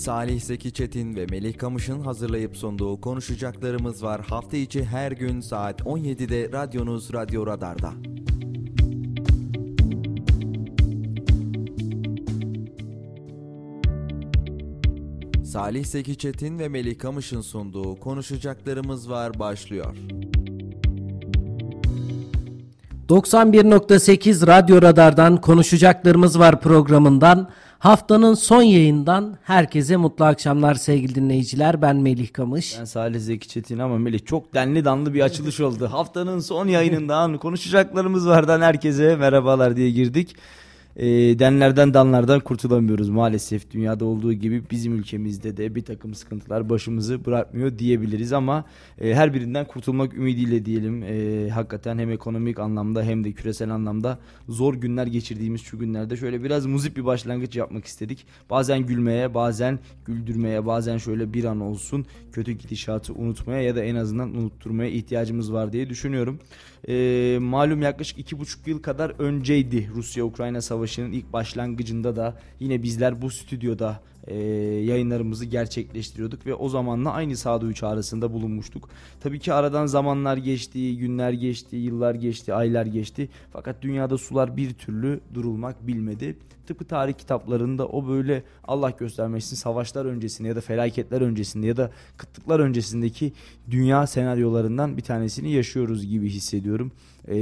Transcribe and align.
Salih 0.00 0.40
Zeki 0.40 0.72
Çetin 0.72 1.16
ve 1.16 1.26
Melih 1.26 1.58
Kamış'ın 1.58 2.00
hazırlayıp 2.00 2.56
sunduğu 2.56 3.00
konuşacaklarımız 3.00 4.02
var. 4.04 4.20
Hafta 4.20 4.56
içi 4.56 4.84
her 4.84 5.12
gün 5.12 5.40
saat 5.40 5.80
17'de 5.80 6.52
radyonuz 6.52 7.12
Radyo 7.12 7.46
Radar'da. 7.46 7.92
Salih 15.44 15.84
Zeki 15.84 16.18
Çetin 16.18 16.58
ve 16.58 16.68
Melih 16.68 16.98
Kamış'ın 16.98 17.40
sunduğu 17.40 18.00
konuşacaklarımız 18.00 19.10
var 19.10 19.38
başlıyor. 19.38 19.96
91.8 23.10 24.46
Radyo 24.46 24.82
Radar'dan 24.82 25.40
konuşacaklarımız 25.40 26.38
var 26.38 26.60
programından 26.60 27.48
haftanın 27.78 28.34
son 28.34 28.62
yayından 28.62 29.38
herkese 29.42 29.96
mutlu 29.96 30.24
akşamlar 30.24 30.74
sevgili 30.74 31.14
dinleyiciler. 31.14 31.82
Ben 31.82 31.96
Melih 31.96 32.32
Kamış. 32.32 32.76
Ben 32.78 32.84
Salih 32.84 33.20
Zeki 33.20 33.48
Çetin 33.48 33.78
ama 33.78 33.98
Melih 33.98 34.24
çok 34.24 34.54
denli 34.54 34.84
danlı 34.84 35.14
bir 35.14 35.20
açılış 35.20 35.60
oldu. 35.60 35.88
Haftanın 35.92 36.40
son 36.40 36.68
yayınından 36.68 37.38
konuşacaklarımız 37.38 38.28
vardan 38.28 38.60
herkese 38.60 39.16
merhabalar 39.16 39.76
diye 39.76 39.90
girdik 39.90 40.36
e, 40.96 41.06
denlerden 41.38 41.94
danlardan 41.94 42.40
kurtulamıyoruz 42.40 43.08
maalesef. 43.08 43.70
Dünyada 43.70 44.04
olduğu 44.04 44.32
gibi 44.32 44.62
bizim 44.70 44.94
ülkemizde 44.94 45.56
de 45.56 45.74
bir 45.74 45.84
takım 45.84 46.14
sıkıntılar 46.14 46.70
başımızı 46.70 47.24
bırakmıyor 47.24 47.78
diyebiliriz 47.78 48.32
ama 48.32 48.64
e, 49.00 49.14
her 49.14 49.34
birinden 49.34 49.66
kurtulmak 49.66 50.14
ümidiyle 50.14 50.64
diyelim. 50.64 51.02
E, 51.02 51.48
hakikaten 51.50 51.98
hem 51.98 52.10
ekonomik 52.10 52.58
anlamda 52.58 53.02
hem 53.02 53.24
de 53.24 53.32
küresel 53.32 53.70
anlamda 53.70 54.18
zor 54.48 54.74
günler 54.74 55.06
geçirdiğimiz 55.06 55.62
şu 55.62 55.78
günlerde 55.78 56.16
şöyle 56.16 56.44
biraz 56.44 56.66
muzip 56.66 56.96
bir 56.96 57.04
başlangıç 57.04 57.56
yapmak 57.56 57.84
istedik. 57.84 58.26
Bazen 58.50 58.86
gülmeye, 58.86 59.34
bazen 59.34 59.78
güldürmeye, 60.06 60.66
bazen 60.66 60.98
şöyle 60.98 61.32
bir 61.32 61.44
an 61.44 61.60
olsun 61.60 62.06
kötü 62.32 62.52
gidişatı 62.52 63.14
unutmaya 63.14 63.62
ya 63.62 63.76
da 63.76 63.84
en 63.84 63.94
azından 63.94 64.34
unutturmaya 64.36 64.90
ihtiyacımız 64.90 65.52
var 65.52 65.72
diye 65.72 65.88
düşünüyorum. 65.88 66.38
E, 66.88 67.38
malum 67.40 67.82
yaklaşık 67.82 68.18
iki 68.18 68.38
buçuk 68.38 68.66
yıl 68.66 68.82
kadar 68.82 69.10
önceydi 69.18 69.90
Rusya-Ukrayna 69.94 70.62
savaşının 70.80 71.12
ilk 71.12 71.32
başlangıcında 71.32 72.16
da 72.16 72.36
yine 72.60 72.82
bizler 72.82 73.22
bu 73.22 73.30
stüdyoda 73.30 74.00
e, 74.26 74.36
yayınlarımızı 74.84 75.44
gerçekleştiriyorduk 75.44 76.46
ve 76.46 76.54
o 76.54 76.68
zamanla 76.68 77.12
aynı 77.12 77.36
sağduyu 77.36 77.74
çağrısında 77.74 78.32
bulunmuştuk. 78.32 78.88
Tabii 79.20 79.38
ki 79.38 79.52
aradan 79.52 79.86
zamanlar 79.86 80.36
geçti, 80.36 80.96
günler 80.96 81.32
geçti, 81.32 81.76
yıllar 81.76 82.14
geçti, 82.14 82.54
aylar 82.54 82.86
geçti. 82.86 83.28
Fakat 83.52 83.82
dünyada 83.82 84.18
sular 84.18 84.56
bir 84.56 84.74
türlü 84.74 85.20
durulmak 85.34 85.86
bilmedi. 85.86 86.36
Tıpkı 86.66 86.84
tarih 86.84 87.14
kitaplarında 87.14 87.88
o 87.88 88.08
böyle 88.08 88.42
Allah 88.64 88.90
göstermesin 88.90 89.56
savaşlar 89.56 90.04
öncesinde 90.04 90.48
ya 90.48 90.56
da 90.56 90.60
felaketler 90.60 91.20
öncesinde 91.20 91.66
ya 91.66 91.76
da 91.76 91.90
kıtlıklar 92.16 92.60
öncesindeki 92.60 93.32
dünya 93.70 94.06
senaryolarından 94.06 94.96
bir 94.96 95.02
tanesini 95.02 95.52
yaşıyoruz 95.52 96.06
gibi 96.06 96.28
hissediyorum. 96.28 96.92
Ee, 97.30 97.34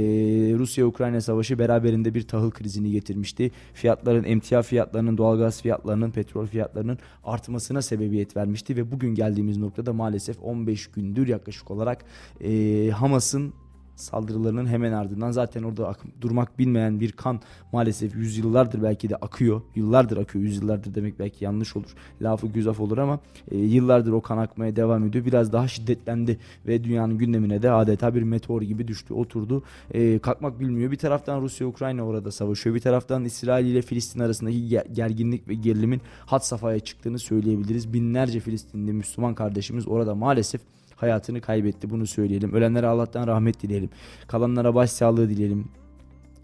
Rusya-Ukrayna 0.57 1.21
savaşı 1.21 1.59
beraberinde 1.59 2.13
bir 2.13 2.27
tahıl 2.27 2.51
krizini 2.51 2.91
getirmişti. 2.91 3.51
Fiyatların, 3.73 4.23
emtia 4.23 4.61
fiyatlarının, 4.61 5.17
doğalgaz 5.17 5.61
fiyatlarının, 5.61 6.11
petrol 6.11 6.45
fiyatlarının 6.45 6.97
artmasına 7.23 7.81
sebebiyet 7.81 8.37
vermişti 8.37 8.75
ve 8.75 8.91
bugün 8.91 9.15
geldiğimiz 9.15 9.57
noktada 9.57 9.93
maalesef 9.93 10.37
15 10.41 10.87
gündür 10.87 11.27
yaklaşık 11.27 11.71
olarak 11.71 12.05
e, 12.41 12.89
Hamas'ın 12.89 13.53
saldırılarının 14.01 14.67
hemen 14.67 14.91
ardından 14.91 15.31
zaten 15.31 15.63
orada 15.63 15.95
durmak 16.21 16.59
bilmeyen 16.59 16.99
bir 16.99 17.11
kan 17.11 17.39
maalesef 17.71 18.15
yüzyıllardır 18.15 18.83
belki 18.83 19.09
de 19.09 19.15
akıyor. 19.15 19.61
Yıllardır 19.75 20.17
akıyor. 20.17 20.43
Yüzyıllardır 20.43 20.95
demek 20.95 21.19
belki 21.19 21.45
yanlış 21.45 21.75
olur. 21.75 21.95
Lafı 22.21 22.47
güzaf 22.47 22.79
olur 22.79 22.97
ama 22.97 23.19
e, 23.51 23.57
yıllardır 23.57 24.11
o 24.11 24.21
kan 24.21 24.37
akmaya 24.37 24.75
devam 24.75 25.05
ediyor. 25.05 25.25
Biraz 25.25 25.53
daha 25.53 25.67
şiddetlendi 25.67 26.39
ve 26.67 26.83
dünyanın 26.83 27.17
gündemine 27.17 27.61
de 27.61 27.71
adeta 27.71 28.15
bir 28.15 28.23
meteor 28.23 28.61
gibi 28.61 28.87
düştü, 28.87 29.13
oturdu. 29.13 29.63
E, 29.91 30.19
kalkmak 30.19 30.59
bilmiyor. 30.59 30.91
Bir 30.91 30.97
taraftan 30.97 31.41
Rusya 31.41 31.67
Ukrayna 31.67 32.03
orada 32.03 32.31
savaşıyor. 32.31 32.75
Bir 32.75 32.81
taraftan 32.81 33.25
İsrail 33.25 33.65
ile 33.65 33.81
Filistin 33.81 34.19
arasındaki 34.19 34.69
gerginlik 34.93 35.47
ve 35.47 35.53
gerilimin 35.53 36.01
hat 36.25 36.45
safhaya 36.45 36.79
çıktığını 36.79 37.19
söyleyebiliriz. 37.19 37.93
Binlerce 37.93 38.39
Filistinli 38.39 38.93
Müslüman 38.93 39.35
kardeşimiz 39.35 39.87
orada 39.87 40.15
maalesef 40.15 40.61
hayatını 41.01 41.41
kaybetti. 41.41 41.89
Bunu 41.89 42.07
söyleyelim. 42.07 42.53
Ölenlere 42.53 42.87
Allah'tan 42.87 43.27
rahmet 43.27 43.61
dileyelim. 43.61 43.89
Kalanlara 44.27 44.75
başsağlığı 44.75 45.29
dileyelim. 45.29 45.67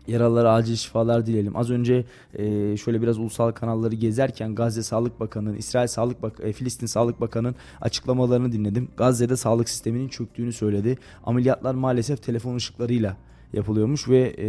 Yaralılara 0.08 0.54
acil 0.54 0.76
şifalar 0.76 1.26
dileyelim. 1.26 1.58
Az 1.58 1.70
önce 1.70 2.06
e, 2.34 2.78
şöyle 2.78 3.02
biraz 3.02 3.18
ulusal 3.18 3.52
kanalları 3.52 3.96
gezerken 3.96 4.56
Gazze 4.56 4.84
Sağlık 4.84 5.20
Bakanı'nın, 5.20 5.56
İsrail 5.56 5.88
Sağlık 5.88 6.22
Bak 6.22 6.40
e, 6.44 6.54
Filistin 6.54 6.86
Sağlık 6.86 7.22
Bakanı'nın 7.22 7.56
açıklamalarını 7.82 8.52
dinledim. 8.52 8.88
Gazze'de 8.98 9.38
sağlık 9.38 9.70
sisteminin 9.70 10.08
çöktüğünü 10.08 10.54
söyledi. 10.54 10.98
Ameliyatlar 11.24 11.74
maalesef 11.74 12.24
telefon 12.24 12.56
ışıklarıyla 12.56 13.18
yapılıyormuş 13.54 14.10
ve 14.10 14.36
e, 14.40 14.48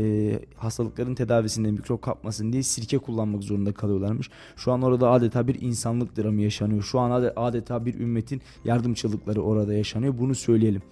hastalıkların 0.57 1.15
tedavisinde 1.15 1.71
mikrop 1.71 2.03
kapmasın 2.03 2.53
diye 2.53 2.63
sirke 2.63 2.99
kullanmak 2.99 3.43
zorunda 3.43 3.73
kalıyorlarmış. 3.73 4.31
Şu 4.57 4.73
an 4.73 4.83
orada 4.83 5.11
adeta 5.11 5.49
bir 5.49 5.61
insanlık 5.61 6.17
dramı 6.17 6.41
yaşanıyor. 6.43 6.83
Şu 6.83 7.01
an 7.01 7.31
adeta 7.37 7.87
bir 7.87 7.95
ümmetin 7.95 8.43
yardımçılıkları 8.65 9.43
orada 9.43 9.75
yaşanıyor. 9.75 10.19
Bunu 10.19 10.35
söyleyelim. 10.35 10.83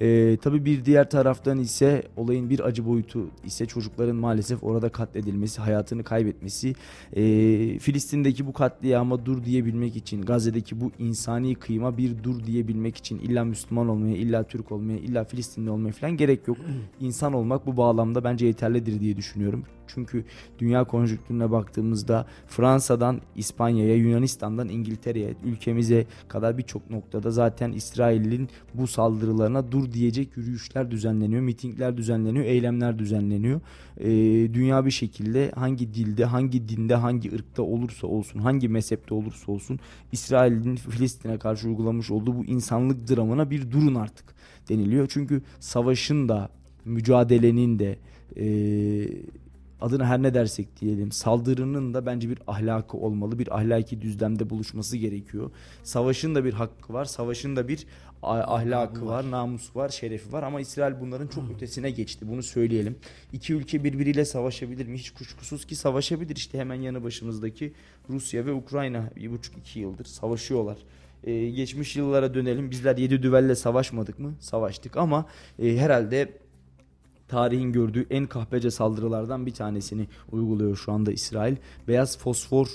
E, 0.00 0.36
tabii 0.42 0.64
bir 0.64 0.84
diğer 0.84 1.10
taraftan 1.10 1.58
ise 1.58 2.02
olayın 2.16 2.50
bir 2.50 2.60
acı 2.60 2.86
boyutu 2.86 3.30
ise 3.44 3.66
çocukların 3.66 4.16
maalesef 4.16 4.64
orada 4.64 4.88
katledilmesi, 4.88 5.60
hayatını 5.60 6.04
kaybetmesi. 6.04 6.74
E, 7.16 7.22
Filistin'deki 7.78 8.46
bu 8.46 8.52
katliama 8.52 9.26
dur 9.26 9.44
diyebilmek 9.44 9.96
için, 9.96 10.22
Gazze'deki 10.22 10.80
bu 10.80 10.92
insani 10.98 11.54
kıyma 11.54 11.98
bir 11.98 12.22
dur 12.22 12.44
diyebilmek 12.44 12.96
için 12.96 13.18
illa 13.18 13.44
Müslüman 13.44 13.88
olmaya, 13.88 14.16
illa 14.16 14.42
Türk 14.44 14.72
olmaya, 14.72 14.98
illa 14.98 15.24
Filistinli 15.24 15.70
olmaya 15.70 15.92
falan 15.92 16.16
gerek 16.16 16.48
yok. 16.48 16.56
İnsan 17.00 17.32
olmak 17.32 17.66
bu 17.66 17.76
bağlamda 17.76 18.24
bence 18.24 18.46
yeterlidir 18.46 19.00
diye 19.00 19.16
düşünüyorum. 19.16 19.64
Çünkü 19.88 20.24
dünya 20.58 20.84
konjonktürüne 20.84 21.50
baktığımızda 21.50 22.26
Fransa'dan 22.46 23.20
İspanya'ya, 23.36 23.96
Yunanistan'dan 23.96 24.68
İngiltere'ye, 24.68 25.34
ülkemize 25.44 26.06
kadar 26.28 26.58
birçok 26.58 26.90
noktada 26.90 27.30
zaten 27.30 27.72
İsrail'in 27.72 28.48
bu 28.74 28.86
saldırılarına 28.86 29.72
dur 29.72 29.92
diyecek 29.92 30.36
yürüyüşler 30.36 30.90
düzenleniyor, 30.90 31.42
mitingler 31.42 31.96
düzenleniyor, 31.96 32.44
eylemler 32.44 32.98
düzenleniyor. 32.98 33.60
Ee, 34.00 34.08
dünya 34.54 34.86
bir 34.86 34.90
şekilde 34.90 35.50
hangi 35.50 35.94
dilde, 35.94 36.24
hangi 36.24 36.68
dinde, 36.68 36.94
hangi 36.94 37.34
ırkta 37.34 37.62
olursa 37.62 38.06
olsun, 38.06 38.38
hangi 38.38 38.68
mezhepte 38.68 39.14
olursa 39.14 39.52
olsun 39.52 39.78
İsrail'in 40.12 40.76
Filistin'e 40.76 41.38
karşı 41.38 41.68
uygulamış 41.68 42.10
olduğu 42.10 42.38
bu 42.38 42.44
insanlık 42.44 43.10
dramına 43.10 43.50
bir 43.50 43.70
durun 43.70 43.94
artık 43.94 44.34
deniliyor. 44.68 45.06
Çünkü 45.08 45.42
savaşın 45.60 46.28
da, 46.28 46.48
mücadelenin 46.84 47.78
de, 47.78 47.98
e, 48.36 48.46
adına 49.80 50.06
her 50.06 50.22
ne 50.22 50.34
dersek 50.34 50.80
diyelim 50.80 51.12
saldırının 51.12 51.94
da 51.94 52.06
bence 52.06 52.30
bir 52.30 52.38
ahlakı 52.46 52.96
olmalı. 52.96 53.38
Bir 53.38 53.56
ahlaki 53.56 54.00
düzlemde 54.00 54.50
buluşması 54.50 54.96
gerekiyor. 54.96 55.50
Savaşın 55.82 56.34
da 56.34 56.44
bir 56.44 56.52
hakkı 56.52 56.92
var. 56.92 57.04
Savaşın 57.04 57.56
da 57.56 57.68
bir 57.68 57.86
ahlakı 58.22 59.06
var, 59.06 59.24
var, 59.24 59.30
namusu 59.30 59.78
var, 59.78 59.88
şerefi 59.88 60.32
var 60.32 60.42
ama 60.42 60.60
İsrail 60.60 61.00
bunların 61.00 61.26
çok 61.26 61.50
ötesine 61.50 61.90
geçti. 61.90 62.28
Bunu 62.28 62.42
söyleyelim. 62.42 62.96
İki 63.32 63.54
ülke 63.54 63.84
birbiriyle 63.84 64.24
savaşabilir 64.24 64.86
mi? 64.86 64.98
Hiç 64.98 65.10
kuşkusuz 65.10 65.64
ki 65.64 65.76
savaşabilir. 65.76 66.36
İşte 66.36 66.58
hemen 66.58 66.74
yanı 66.74 67.04
başımızdaki 67.04 67.72
Rusya 68.10 68.46
ve 68.46 68.52
Ukrayna 68.52 69.10
bir 69.16 69.30
buçuk 69.30 69.58
iki 69.58 69.80
yıldır 69.80 70.04
savaşıyorlar. 70.04 70.76
Ee, 71.24 71.50
geçmiş 71.50 71.96
yıllara 71.96 72.34
dönelim. 72.34 72.70
Bizler 72.70 72.96
yedi 72.96 73.22
düvelle 73.22 73.54
savaşmadık 73.54 74.18
mı? 74.18 74.34
Savaştık 74.40 74.96
ama 74.96 75.26
e, 75.58 75.76
herhalde 75.76 76.38
tarihin 77.28 77.72
gördüğü 77.72 78.06
en 78.10 78.26
kahpece 78.26 78.70
saldırılardan 78.70 79.46
bir 79.46 79.54
tanesini 79.54 80.06
uyguluyor 80.32 80.76
şu 80.76 80.92
anda 80.92 81.12
İsrail. 81.12 81.56
Beyaz 81.88 82.18
fosfor 82.18 82.68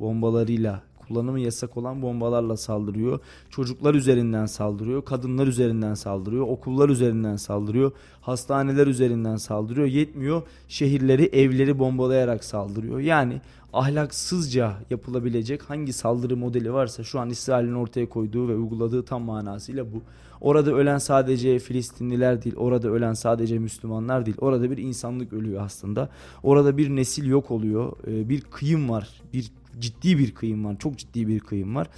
bombalarıyla 0.00 0.82
kullanımı 1.08 1.40
yasak 1.40 1.76
olan 1.76 2.02
bombalarla 2.02 2.56
saldırıyor. 2.56 3.20
Çocuklar 3.50 3.94
üzerinden 3.94 4.46
saldırıyor, 4.46 5.04
kadınlar 5.04 5.46
üzerinden 5.46 5.94
saldırıyor, 5.94 6.46
okullar 6.48 6.88
üzerinden 6.88 7.36
saldırıyor, 7.36 7.92
hastaneler 8.20 8.86
üzerinden 8.86 9.36
saldırıyor. 9.36 9.86
Yetmiyor 9.86 10.42
şehirleri, 10.68 11.24
evleri 11.24 11.78
bombalayarak 11.78 12.44
saldırıyor. 12.44 13.00
Yani 13.00 13.40
ahlaksızca 13.74 14.74
yapılabilecek 14.90 15.62
hangi 15.62 15.92
saldırı 15.92 16.36
modeli 16.36 16.72
varsa 16.72 17.04
şu 17.04 17.20
an 17.20 17.30
İsrail'in 17.30 17.74
ortaya 17.74 18.08
koyduğu 18.08 18.48
ve 18.48 18.56
uyguladığı 18.56 19.04
tam 19.04 19.22
manasıyla 19.22 19.92
bu. 19.92 20.02
Orada 20.40 20.72
ölen 20.72 20.98
sadece 20.98 21.58
Filistinliler 21.58 22.44
değil, 22.44 22.56
orada 22.56 22.88
ölen 22.88 23.12
sadece 23.12 23.58
Müslümanlar 23.58 24.26
değil. 24.26 24.36
Orada 24.40 24.70
bir 24.70 24.78
insanlık 24.78 25.32
ölüyor 25.32 25.62
aslında. 25.62 26.08
Orada 26.42 26.76
bir 26.76 26.96
nesil 26.96 27.26
yok 27.26 27.50
oluyor. 27.50 27.92
Ee, 28.06 28.28
bir 28.28 28.40
kıyım 28.40 28.90
var. 28.90 29.22
Bir 29.32 29.50
ciddi 29.78 30.18
bir 30.18 30.34
kıyım 30.34 30.64
var. 30.64 30.76
Çok 30.78 30.98
ciddi 30.98 31.28
bir 31.28 31.40
kıyım 31.40 31.74
var. 31.74 31.88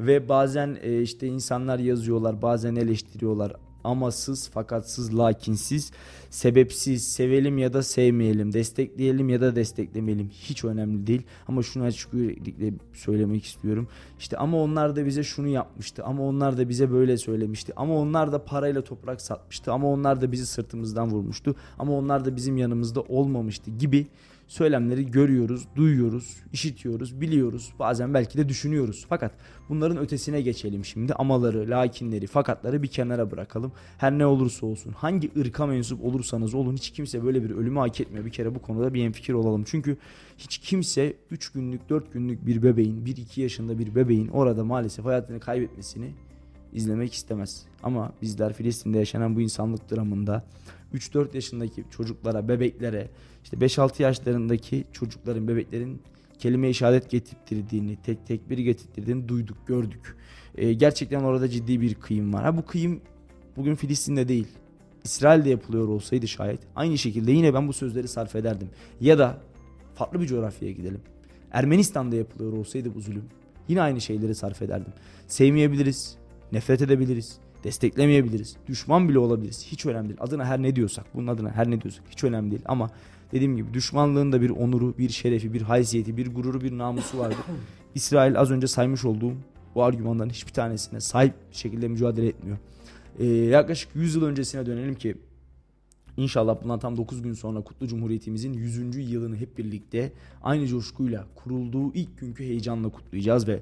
Ve 0.00 0.28
bazen 0.28 0.78
e, 0.82 1.02
işte 1.02 1.26
insanlar 1.26 1.78
yazıyorlar, 1.78 2.42
bazen 2.42 2.76
eleştiriyorlar 2.76 3.52
amasız, 3.84 4.48
fakatsız, 4.48 5.18
lakinsiz, 5.18 5.92
sebepsiz, 6.30 7.12
sevelim 7.12 7.58
ya 7.58 7.72
da 7.72 7.82
sevmeyelim, 7.82 8.52
destekleyelim 8.52 9.28
ya 9.28 9.40
da 9.40 9.56
desteklemeyelim 9.56 10.28
hiç 10.28 10.64
önemli 10.64 11.06
değil. 11.06 11.22
Ama 11.48 11.62
şunu 11.62 11.84
açık 11.84 12.14
yüreklilikle 12.14 12.72
söylemek 12.92 13.44
istiyorum. 13.44 13.88
İşte 14.18 14.36
ama 14.36 14.62
onlar 14.62 14.96
da 14.96 15.06
bize 15.06 15.22
şunu 15.22 15.48
yapmıştı, 15.48 16.04
ama 16.04 16.22
onlar 16.22 16.58
da 16.58 16.68
bize 16.68 16.90
böyle 16.90 17.18
söylemişti, 17.18 17.72
ama 17.76 17.98
onlar 17.98 18.32
da 18.32 18.44
parayla 18.44 18.84
toprak 18.84 19.20
satmıştı, 19.20 19.72
ama 19.72 19.88
onlar 19.88 20.20
da 20.20 20.32
bizi 20.32 20.46
sırtımızdan 20.46 21.10
vurmuştu, 21.10 21.54
ama 21.78 21.92
onlar 21.92 22.24
da 22.24 22.36
bizim 22.36 22.56
yanımızda 22.56 23.00
olmamıştı 23.00 23.70
gibi 23.70 24.06
söylemleri 24.54 25.10
görüyoruz, 25.10 25.64
duyuyoruz, 25.76 26.36
işitiyoruz, 26.52 27.20
biliyoruz. 27.20 27.72
Bazen 27.78 28.14
belki 28.14 28.38
de 28.38 28.48
düşünüyoruz. 28.48 29.06
Fakat 29.08 29.32
bunların 29.68 29.98
ötesine 29.98 30.40
geçelim 30.40 30.84
şimdi. 30.84 31.14
Amaları, 31.14 31.70
lakinleri, 31.70 32.26
fakatları 32.26 32.82
bir 32.82 32.88
kenara 32.88 33.30
bırakalım. 33.30 33.72
Her 33.98 34.18
ne 34.18 34.26
olursa 34.26 34.66
olsun, 34.66 34.92
hangi 34.92 35.30
ırka 35.40 35.66
mensup 35.66 36.04
olursanız 36.04 36.54
olun 36.54 36.74
hiç 36.74 36.90
kimse 36.90 37.24
böyle 37.24 37.44
bir 37.44 37.50
ölümü 37.50 37.78
hak 37.78 38.00
etmiyor. 38.00 38.24
Bir 38.24 38.30
kere 38.30 38.54
bu 38.54 38.62
konuda 38.62 38.94
bir 38.94 39.04
enfikir 39.04 39.32
olalım. 39.32 39.64
Çünkü 39.66 39.96
hiç 40.38 40.58
kimse 40.58 41.16
3 41.30 41.52
günlük, 41.52 41.88
4 41.88 42.12
günlük 42.12 42.46
bir 42.46 42.62
bebeğin, 42.62 43.04
1-2 43.04 43.40
yaşında 43.40 43.78
bir 43.78 43.94
bebeğin 43.94 44.28
orada 44.28 44.64
maalesef 44.64 45.04
hayatını 45.04 45.40
kaybetmesini 45.40 46.10
izlemek 46.72 47.14
istemez. 47.14 47.66
Ama 47.82 48.12
bizler 48.22 48.52
Filistin'de 48.52 48.98
yaşanan 48.98 49.36
bu 49.36 49.40
insanlık 49.40 49.90
dramında 49.90 50.44
3-4 50.94 51.34
yaşındaki 51.34 51.84
çocuklara, 51.90 52.48
bebeklere, 52.48 53.10
işte 53.44 53.56
5-6 53.56 54.02
yaşlarındaki 54.02 54.84
çocukların, 54.92 55.48
bebeklerin 55.48 56.02
kelime-i 56.38 56.74
şehadet 56.74 57.10
getirttirdiğini, 57.10 57.96
tek 57.96 58.26
tek 58.26 58.50
bir 58.50 58.58
getirttirdiğini 58.58 59.28
duyduk, 59.28 59.66
gördük. 59.66 60.16
Ee, 60.54 60.72
gerçekten 60.72 61.20
orada 61.20 61.48
ciddi 61.48 61.80
bir 61.80 61.94
kıyım 61.94 62.34
var. 62.34 62.44
Ha 62.44 62.56
bu 62.56 62.66
kıyım 62.66 63.00
bugün 63.56 63.74
Filistin'de 63.74 64.28
değil. 64.28 64.46
İsrail'de 65.04 65.50
yapılıyor 65.50 65.88
olsaydı 65.88 66.28
şayet 66.28 66.60
aynı 66.76 66.98
şekilde 66.98 67.32
yine 67.32 67.54
ben 67.54 67.68
bu 67.68 67.72
sözleri 67.72 68.08
sarf 68.08 68.36
ederdim. 68.36 68.68
Ya 69.00 69.18
da 69.18 69.38
farklı 69.94 70.20
bir 70.20 70.26
coğrafyaya 70.26 70.74
gidelim. 70.74 71.00
Ermenistan'da 71.52 72.16
yapılıyor 72.16 72.52
olsaydı 72.52 72.94
bu 72.94 73.00
zulüm 73.00 73.24
yine 73.68 73.82
aynı 73.82 74.00
şeyleri 74.00 74.34
sarf 74.34 74.62
ederdim. 74.62 74.92
Sevmeyebiliriz, 75.26 76.16
nefret 76.52 76.82
edebiliriz, 76.82 77.38
desteklemeyebiliriz. 77.64 78.56
Düşman 78.66 79.08
bile 79.08 79.18
olabiliriz. 79.18 79.66
Hiç 79.66 79.86
önemli 79.86 80.08
değil. 80.08 80.20
Adına 80.20 80.44
her 80.44 80.62
ne 80.62 80.76
diyorsak, 80.76 81.04
bunun 81.14 81.26
adına 81.26 81.50
her 81.50 81.70
ne 81.70 81.80
diyorsak 81.80 82.04
hiç 82.10 82.24
önemli 82.24 82.50
değil. 82.50 82.62
Ama 82.66 82.90
dediğim 83.34 83.56
gibi 83.56 83.74
düşmanlığın 83.74 84.32
da 84.32 84.40
bir 84.40 84.50
onuru, 84.50 84.98
bir 84.98 85.08
şerefi, 85.08 85.52
bir 85.52 85.62
haysiyeti, 85.62 86.16
bir 86.16 86.34
gururu, 86.34 86.60
bir 86.60 86.78
namusu 86.78 87.18
vardır. 87.18 87.36
İsrail 87.94 88.38
az 88.38 88.50
önce 88.50 88.66
saymış 88.66 89.04
olduğum 89.04 89.34
bu 89.74 89.82
argümanların 89.82 90.30
hiçbir 90.30 90.52
tanesine 90.52 91.00
sahip 91.00 91.34
şekilde 91.52 91.88
mücadele 91.88 92.26
etmiyor. 92.26 92.58
Ee, 93.18 93.26
yaklaşık 93.26 93.96
100 93.96 94.14
yıl 94.14 94.24
öncesine 94.24 94.66
dönelim 94.66 94.94
ki 94.94 95.16
İnşallah 96.16 96.62
bundan 96.62 96.78
tam 96.78 96.96
9 96.96 97.22
gün 97.22 97.32
sonra 97.32 97.60
Kutlu 97.60 97.88
Cumhuriyetimizin 97.88 98.52
100. 98.52 99.10
yılını 99.12 99.36
hep 99.36 99.58
birlikte 99.58 100.12
aynı 100.42 100.66
coşkuyla 100.66 101.26
kurulduğu 101.34 101.94
ilk 101.94 102.18
günkü 102.18 102.44
heyecanla 102.44 102.88
kutlayacağız 102.88 103.48
ve 103.48 103.60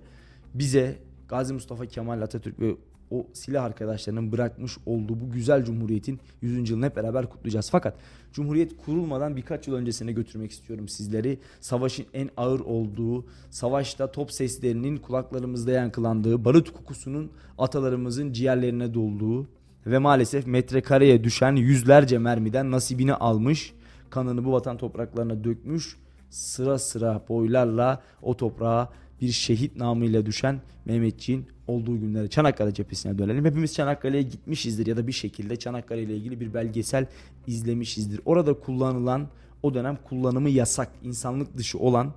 bize 0.55 0.99
Gazi 1.29 1.55
Mustafa 1.55 1.87
Kemal 1.87 2.21
Atatürk 2.21 2.61
ve 2.61 2.77
o 3.13 3.27
silah 3.33 3.65
arkadaşlarının 3.65 4.33
bırakmış 4.33 4.79
olduğu 4.87 5.21
bu 5.21 5.31
güzel 5.31 5.65
cumhuriyetin 5.65 6.21
100. 6.43 6.71
yılını 6.71 6.87
hep 6.87 6.97
beraber 6.97 7.29
kutlayacağız. 7.29 7.71
Fakat 7.71 7.95
cumhuriyet 8.33 8.77
kurulmadan 8.77 9.37
birkaç 9.37 9.69
yıl 9.69 9.75
öncesine 9.75 10.13
götürmek 10.13 10.51
istiyorum 10.51 10.89
sizleri. 10.89 11.39
Savaşın 11.61 12.07
en 12.15 12.31
ağır 12.37 12.61
olduğu, 12.61 13.25
savaşta 13.51 14.13
top 14.13 14.33
seslerinin 14.33 14.97
kulaklarımızda 14.97 15.71
yankılandığı, 15.71 16.45
barut 16.45 16.73
kokusunun 16.73 17.31
atalarımızın 17.59 18.33
ciğerlerine 18.33 18.95
dolduğu 18.95 19.47
ve 19.87 19.99
maalesef 19.99 20.47
metrekareye 20.47 21.25
düşen 21.25 21.57
yüzlerce 21.57 22.19
mermiden 22.19 22.71
nasibini 22.71 23.15
almış, 23.15 23.75
kanını 24.11 24.45
bu 24.45 24.53
vatan 24.53 24.77
topraklarına 24.77 25.45
dökmüş, 25.45 25.97
sıra 26.31 26.79
sıra 26.79 27.23
boylarla 27.29 28.03
o 28.23 28.37
toprağa 28.37 28.89
bir 29.23 29.33
şehit 29.33 29.77
namıyla 29.77 30.27
düşen 30.27 30.61
Mehmetçiğin 30.85 31.47
olduğu 31.67 32.01
günlere 32.01 32.29
Çanakkale 32.29 32.75
cephesine 32.75 33.19
dönelim. 33.19 33.45
Hepimiz 33.45 33.75
Çanakkale'ye 33.75 34.23
gitmişizdir 34.23 34.87
ya 34.87 34.97
da 34.97 35.07
bir 35.07 35.13
şekilde 35.13 35.57
Çanakkale 35.57 36.03
ile 36.03 36.17
ilgili 36.17 36.41
bir 36.41 36.55
belgesel 36.55 37.07
izlemişizdir. 37.47 38.21
Orada 38.25 38.55
kullanılan 38.55 39.29
o 39.63 39.75
dönem 39.75 39.99
kullanımı 40.05 40.51
yasak, 40.51 40.89
insanlık 41.03 41.57
dışı 41.57 41.79
olan 41.79 42.15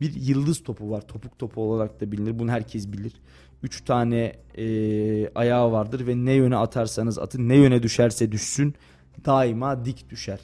bir 0.00 0.14
yıldız 0.14 0.62
topu 0.62 0.90
var. 0.90 1.08
Topuk 1.08 1.38
topu 1.38 1.62
olarak 1.62 2.00
da 2.00 2.12
bilinir. 2.12 2.38
Bunu 2.38 2.50
herkes 2.50 2.92
bilir. 2.92 3.12
Üç 3.62 3.84
tane 3.84 4.36
e, 4.58 5.28
ayağı 5.34 5.72
vardır 5.72 6.06
ve 6.06 6.16
ne 6.16 6.32
yöne 6.32 6.56
atarsanız 6.56 7.18
atın, 7.18 7.48
ne 7.48 7.56
yöne 7.56 7.82
düşerse 7.82 8.32
düşsün 8.32 8.74
daima 9.24 9.84
dik 9.84 10.10
düşer. 10.10 10.40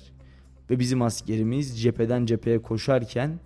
Ve 0.71 0.79
bizim 0.79 1.03
askerimiz 1.03 1.83
cepheden 1.83 2.27
cepheye 2.27 2.63
koşarken 2.63 3.39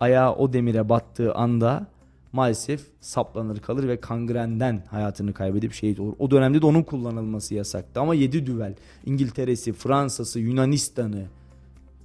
ayağı 0.00 0.34
o 0.34 0.52
demire 0.52 0.88
battığı 0.88 1.34
anda 1.34 1.93
maalesef 2.34 2.80
saplanır 3.00 3.58
kalır 3.58 3.88
ve 3.88 4.00
kangrenden 4.00 4.82
hayatını 4.90 5.32
kaybedip 5.32 5.72
şehit 5.72 6.00
olur. 6.00 6.14
O 6.18 6.30
dönemde 6.30 6.62
de 6.62 6.66
onun 6.66 6.82
kullanılması 6.82 7.54
yasaktı 7.54 8.00
ama 8.00 8.14
7 8.14 8.46
düvel 8.46 8.74
İngiltere'si, 9.06 9.72
Fransa'sı, 9.72 10.40
Yunanistan'ı 10.40 11.26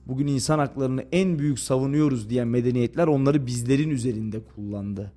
bugün 0.07 0.27
insan 0.27 0.59
haklarını 0.59 1.05
en 1.11 1.39
büyük 1.39 1.59
savunuyoruz 1.59 2.29
diyen 2.29 2.47
medeniyetler 2.47 3.07
onları 3.07 3.45
bizlerin 3.45 3.89
üzerinde 3.89 4.39
kullandı. 4.55 5.11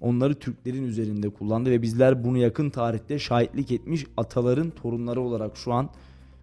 Onları 0.00 0.34
Türklerin 0.34 0.84
üzerinde 0.84 1.28
kullandı 1.28 1.70
ve 1.70 1.82
bizler 1.82 2.24
bunu 2.24 2.38
yakın 2.38 2.70
tarihte 2.70 3.18
şahitlik 3.18 3.72
etmiş 3.72 4.06
ataların 4.16 4.70
torunları 4.70 5.20
olarak 5.20 5.56
şu 5.56 5.72
an 5.72 5.90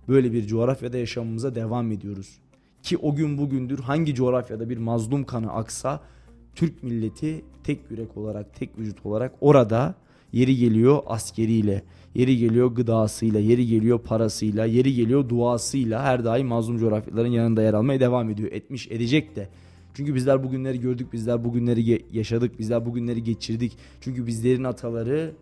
böyle 0.07 0.33
bir 0.33 0.47
coğrafyada 0.47 0.97
yaşamımıza 0.97 1.55
devam 1.55 1.91
ediyoruz. 1.91 2.39
Ki 2.83 2.97
o 2.97 3.15
gün 3.15 3.37
bugündür 3.37 3.79
hangi 3.79 4.15
coğrafyada 4.15 4.69
bir 4.69 4.77
mazlum 4.77 5.23
kanı 5.23 5.51
aksa 5.51 6.01
Türk 6.55 6.83
milleti 6.83 7.45
tek 7.63 7.91
yürek 7.91 8.17
olarak, 8.17 8.55
tek 8.55 8.77
vücut 8.77 9.05
olarak 9.05 9.33
orada 9.41 9.95
yeri 10.31 10.55
geliyor 10.55 11.03
askeriyle, 11.05 11.83
yeri 12.15 12.37
geliyor 12.37 12.67
gıdasıyla, 12.67 13.39
yeri 13.39 13.67
geliyor 13.67 13.99
parasıyla, 13.99 14.65
yeri 14.65 14.95
geliyor 14.95 15.29
duasıyla 15.29 16.03
her 16.03 16.25
daim 16.25 16.47
mazlum 16.47 16.77
coğrafyaların 16.77 17.31
yanında 17.31 17.61
yer 17.61 17.73
almaya 17.73 17.99
devam 17.99 18.29
ediyor. 18.29 18.51
Etmiş, 18.51 18.87
edecek 18.91 19.35
de. 19.35 19.49
Çünkü 19.93 20.15
bizler 20.15 20.43
bugünleri 20.43 20.79
gördük, 20.79 21.13
bizler 21.13 21.43
bugünleri 21.43 22.05
yaşadık, 22.11 22.59
bizler 22.59 22.85
bugünleri 22.85 23.23
geçirdik. 23.23 23.77
Çünkü 24.01 24.27
bizlerin 24.27 24.63
ataları 24.63 25.33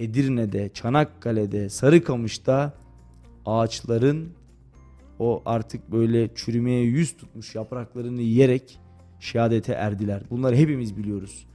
Edirne'de, 0.00 0.70
Çanakkale'de, 0.74 1.68
Sarıkamış'ta 1.68 2.74
ağaçların 3.46 4.28
o 5.18 5.42
artık 5.46 5.92
böyle 5.92 6.34
çürümeye 6.34 6.82
yüz 6.82 7.16
tutmuş 7.16 7.54
yapraklarını 7.54 8.22
yiyerek 8.22 8.78
şehadete 9.22 9.72
erdiler. 9.72 10.22
Bunları 10.30 10.56
hepimiz 10.56 10.96
biliyoruz. 10.96 11.46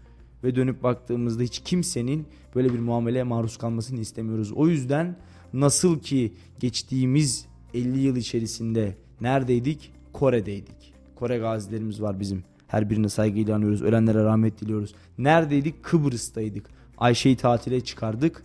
Ve 0.43 0.55
dönüp 0.55 0.83
baktığımızda 0.83 1.43
hiç 1.43 1.59
kimsenin 1.59 2.27
böyle 2.55 2.73
bir 2.73 2.79
muameleye 2.79 3.23
maruz 3.23 3.57
kalmasını 3.57 3.99
istemiyoruz. 3.99 4.51
O 4.51 4.67
yüzden 4.67 5.15
nasıl 5.53 5.99
ki 5.99 6.33
geçtiğimiz 6.59 7.45
50 7.73 7.99
yıl 7.99 8.15
içerisinde 8.15 8.97
neredeydik? 9.21 9.91
Kore'deydik. 10.13 10.93
Kore 11.15 11.37
gazilerimiz 11.37 12.01
var 12.01 12.19
bizim. 12.19 12.43
Her 12.67 12.89
birine 12.89 13.09
saygıyla 13.09 13.55
anıyoruz. 13.55 13.81
Ölenlere 13.81 14.23
rahmet 14.23 14.61
diliyoruz. 14.61 14.95
Neredeydik? 15.17 15.83
Kıbrıs'taydık. 15.83 16.69
Ayşe'yi 16.97 17.37
tatile 17.37 17.81
çıkardık 17.81 18.43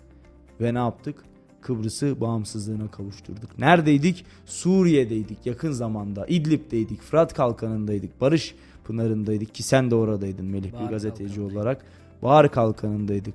ve 0.61 0.75
ne 0.75 0.79
yaptık? 0.79 1.25
Kıbrıs'ı 1.61 2.21
bağımsızlığına 2.21 2.91
kavuşturduk. 2.91 3.59
Neredeydik? 3.59 4.25
Suriye'deydik 4.47 5.47
yakın 5.47 5.73
zamanda. 5.73 6.27
İdlib'deydik, 6.27 7.03
Fırat 7.03 7.35
Kalkanı'ndaydık, 7.35 8.21
Barış 8.21 8.55
Pınarı'ndaydık 8.93 9.55
ki 9.55 9.63
sen 9.63 9.91
de 9.91 9.95
oradaydın 9.95 10.47
Melih 10.47 10.73
Bahar 10.73 10.85
bir 10.85 10.91
gazeteci 10.91 11.41
olarak. 11.41 11.85
Bahar 12.23 12.53
Kalkanı'ndaydık. 12.53 13.35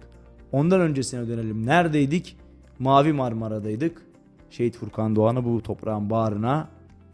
Ondan 0.52 0.82
öncesine 0.82 1.28
dönelim. 1.28 1.66
Neredeydik? 1.66 2.38
Mavi 2.80 3.14
Marmara'daydık. 3.14 4.02
Şehit 4.50 4.78
Furkan 4.78 5.16
Doğan'ı 5.16 5.46
bu 5.46 5.64
toprağın 5.64 6.10
bağrına 6.10 6.70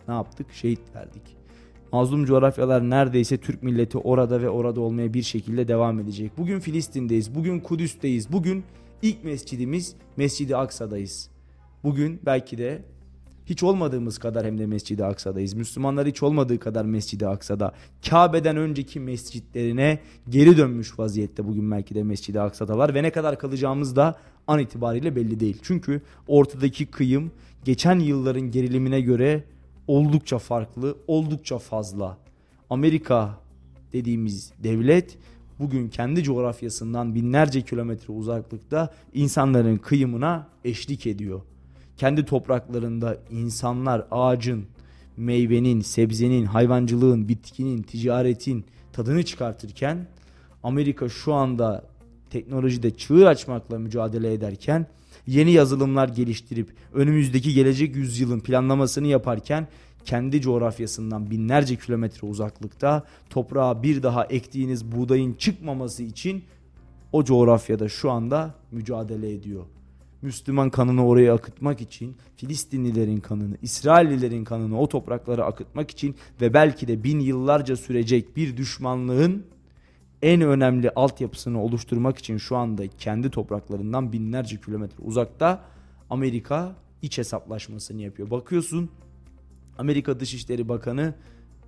ne 0.08 0.14
yaptık? 0.14 0.48
Şehit 0.54 0.80
verdik. 0.96 1.38
Mazlum 1.92 2.26
coğrafyalar 2.26 2.90
neredeyse 2.90 3.38
Türk 3.38 3.64
milleti 3.64 3.98
orada 3.98 4.42
ve 4.42 4.50
orada 4.50 4.82
olmaya 4.82 5.14
bir 5.14 5.22
şekilde 5.22 5.68
devam 5.68 6.00
edecek. 6.00 6.32
Bugün 6.38 6.60
Filistin'deyiz, 6.60 7.36
bugün 7.36 7.60
Kudüs'teyiz, 7.60 8.32
bugün 8.32 8.64
ilk 9.02 9.24
mescidimiz 9.24 9.96
Mescidi 10.18 10.58
Aksa'dayız. 10.58 11.30
Bugün 11.84 12.20
belki 12.26 12.58
de 12.58 12.82
hiç 13.46 13.64
olmadığımız 13.64 14.18
kadar 14.18 14.46
hem 14.46 14.58
de 14.58 14.66
Mescid-i 14.66 15.06
Aksa'dayız. 15.06 15.54
Müslümanlar 15.54 16.08
hiç 16.08 16.24
olmadığı 16.24 16.60
kadar 16.60 16.86
Mescid-i 16.86 17.28
Aksa'da. 17.28 17.74
Kabe'den 18.10 18.58
önceki 18.58 19.00
mescitlerine 19.00 20.00
geri 20.30 20.58
dönmüş 20.58 21.00
vaziyette 21.00 21.48
bugün 21.48 21.72
belki 21.72 21.96
de 21.96 22.04
Mescid-i 22.04 22.42
Aksa'dalar. 22.42 22.94
Ve 22.94 23.04
ne 23.04 23.10
kadar 23.10 23.40
kalacağımız 23.40 23.96
da 23.96 24.16
an 24.48 24.60
itibariyle 24.60 25.16
belli 25.16 25.40
değil. 25.40 25.58
Çünkü 25.62 26.02
ortadaki 26.28 26.86
kıyım 26.86 27.32
geçen 27.64 28.00
yılların 28.00 28.52
gerilimine 28.52 29.02
göre 29.02 29.44
oldukça 29.88 30.40
farklı, 30.40 30.98
oldukça 31.08 31.58
fazla. 31.58 32.18
Amerika 32.70 33.40
dediğimiz 33.94 34.52
devlet 34.64 35.18
bugün 35.60 35.90
kendi 35.90 36.24
coğrafyasından 36.24 37.16
binlerce 37.16 37.62
kilometre 37.62 38.14
uzaklıkta 38.14 38.94
insanların 39.14 39.78
kıyımına 39.78 40.48
eşlik 40.66 41.08
ediyor 41.08 41.42
kendi 42.04 42.26
topraklarında 42.26 43.18
insanlar 43.32 44.06
ağacın, 44.12 44.66
meyvenin, 45.18 45.82
sebzenin, 45.82 46.46
hayvancılığın, 46.46 47.28
bitkinin, 47.28 47.82
ticaretin 47.82 48.66
tadını 48.94 49.24
çıkartırken 49.24 50.08
Amerika 50.64 51.10
şu 51.10 51.34
anda 51.34 51.86
teknolojide 52.30 52.92
çığır 52.92 53.26
açmakla 53.26 53.80
mücadele 53.80 54.34
ederken 54.34 54.88
yeni 55.28 55.52
yazılımlar 55.52 56.08
geliştirip 56.08 56.74
önümüzdeki 56.94 57.54
gelecek 57.54 57.96
yüzyılın 57.96 58.40
planlamasını 58.40 59.08
yaparken 59.08 59.68
kendi 60.06 60.42
coğrafyasından 60.42 61.32
binlerce 61.32 61.76
kilometre 61.76 62.28
uzaklıkta 62.28 63.04
toprağa 63.30 63.84
bir 63.84 64.04
daha 64.04 64.26
ektiğiniz 64.26 64.92
buğdayın 64.92 65.34
çıkmaması 65.34 66.04
için 66.04 66.44
o 67.12 67.24
coğrafyada 67.24 67.90
şu 67.90 68.12
anda 68.12 68.56
mücadele 68.72 69.34
ediyor. 69.34 69.66
Müslüman 70.24 70.70
kanını 70.70 71.08
oraya 71.08 71.34
akıtmak 71.34 71.82
için, 71.82 72.16
Filistinlilerin 72.38 73.18
kanını, 73.18 73.58
İsraillilerin 73.62 74.44
kanını 74.44 74.80
o 74.80 74.90
topraklara 74.90 75.46
akıtmak 75.46 75.92
için 75.92 76.16
ve 76.42 76.54
belki 76.54 76.88
de 76.88 77.04
bin 77.04 77.20
yıllarca 77.20 77.76
sürecek 77.76 78.36
bir 78.36 78.58
düşmanlığın 78.58 79.46
en 80.22 80.42
önemli 80.42 80.90
altyapısını 80.90 81.64
oluşturmak 81.64 82.18
için 82.18 82.38
şu 82.38 82.58
anda 82.58 82.88
kendi 82.88 83.30
topraklarından 83.30 84.14
binlerce 84.14 84.62
kilometre 84.62 85.04
uzakta 85.04 85.64
Amerika 86.10 86.76
iç 87.02 87.18
hesaplaşmasını 87.18 88.02
yapıyor. 88.02 88.30
Bakıyorsun 88.30 88.90
Amerika 89.78 90.20
Dışişleri 90.20 90.70
Bakanı 90.70 91.14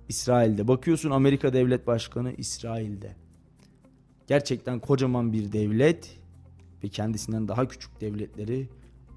İsrail'de. 0.08 0.68
Bakıyorsun 0.68 1.10
Amerika 1.10 1.52
Devlet 1.52 1.86
Başkanı 1.86 2.32
İsrail'de. 2.32 3.16
Gerçekten 4.26 4.80
kocaman 4.80 5.32
bir 5.32 5.52
devlet 5.52 6.18
ve 6.86 6.90
kendisinden 6.90 7.48
daha 7.48 7.68
küçük 7.68 8.00
devletleri 8.00 8.68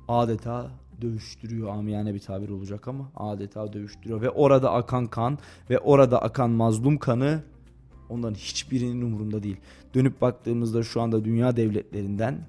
adeta 0.08 0.72
dövüştürüyor 1.02 1.70
amiyane 1.70 2.14
bir 2.14 2.20
tabir 2.20 2.50
olacak 2.50 2.88
ama 2.88 3.12
adeta 3.16 3.74
dövüştürüyor 3.74 4.22
ve 4.22 4.30
orada 4.30 4.72
akan 4.74 5.08
kan 5.08 5.40
ve 5.70 5.80
orada 5.80 6.22
akan 6.22 6.50
mazlum 6.50 6.98
kanı 6.98 7.44
onların 8.10 8.36
hiçbirinin 8.36 9.02
umurunda 9.02 9.44
değil. 9.44 9.58
Dönüp 9.94 10.22
baktığımızda 10.22 10.84
şu 10.84 11.02
anda 11.02 11.26
dünya 11.26 11.58
devletlerinden 11.58 12.48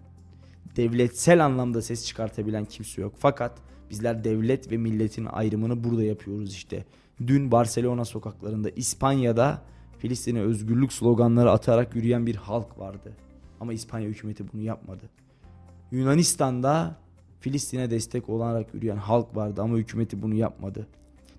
devletsel 0.76 1.44
anlamda 1.44 1.82
ses 1.82 2.06
çıkartabilen 2.06 2.64
kimse 2.64 3.02
yok. 3.02 3.14
Fakat 3.18 3.58
bizler 3.90 4.24
devlet 4.24 4.72
ve 4.72 4.76
milletin 4.76 5.24
ayrımını 5.24 5.84
burada 5.84 6.04
yapıyoruz 6.04 6.52
işte. 6.52 6.84
Dün 7.26 7.52
Barcelona 7.52 8.04
sokaklarında 8.04 8.70
İspanya'da 8.70 9.62
Filistin'e 9.98 10.40
özgürlük 10.40 10.92
sloganları 10.92 11.50
atarak 11.50 11.96
yürüyen 11.96 12.26
bir 12.26 12.36
halk 12.36 12.78
vardı. 12.78 13.12
Ama 13.60 13.72
İspanya 13.72 14.08
hükümeti 14.08 14.52
bunu 14.52 14.62
yapmadı. 14.62 15.10
Yunanistan'da 15.90 16.96
Filistin'e 17.40 17.90
destek 17.90 18.28
olarak 18.28 18.74
yürüyen 18.74 18.96
halk 18.96 19.36
vardı 19.36 19.62
ama 19.62 19.76
hükümeti 19.76 20.22
bunu 20.22 20.34
yapmadı. 20.34 20.86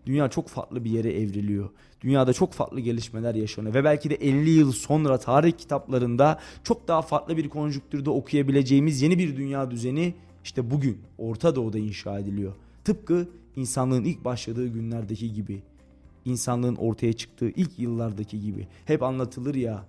Dünya 0.06 0.30
çok 0.30 0.48
farklı 0.48 0.84
bir 0.84 0.90
yere 0.90 1.14
evriliyor. 1.14 1.70
Dünyada 2.02 2.34
çok 2.34 2.54
farklı 2.54 2.80
gelişmeler 2.80 3.36
yaşanıyor 3.36 3.74
ve 3.74 3.84
belki 3.84 4.10
de 4.10 4.16
50 4.16 4.50
yıl 4.50 4.72
sonra 4.72 5.18
tarih 5.18 5.52
kitaplarında 5.52 6.40
çok 6.64 6.88
daha 6.88 7.02
farklı 7.02 7.38
bir 7.38 7.50
konjüktürde 7.50 8.10
okuyabileceğimiz 8.10 9.02
yeni 9.02 9.18
bir 9.18 9.38
dünya 9.38 9.72
düzeni 9.72 10.14
işte 10.44 10.72
bugün 10.72 10.98
Orta 11.18 11.56
Doğu'da 11.56 11.80
inşa 11.80 12.20
ediliyor. 12.20 12.54
Tıpkı 12.84 13.30
insanlığın 13.56 14.04
ilk 14.04 14.26
başladığı 14.26 14.68
günlerdeki 14.68 15.34
gibi. 15.34 15.62
insanlığın 16.26 16.76
ortaya 16.76 17.14
çıktığı 17.14 17.50
ilk 17.50 17.80
yıllardaki 17.80 18.42
gibi. 18.42 18.68
Hep 18.86 19.04
anlatılır 19.04 19.56
ya 19.56 19.86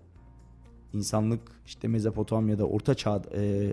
insanlık 0.93 1.41
işte 1.67 1.89
Mezopotamya'da 1.89 2.67
Orta 2.67 2.95
Çağ 2.95 3.23
e, 3.35 3.73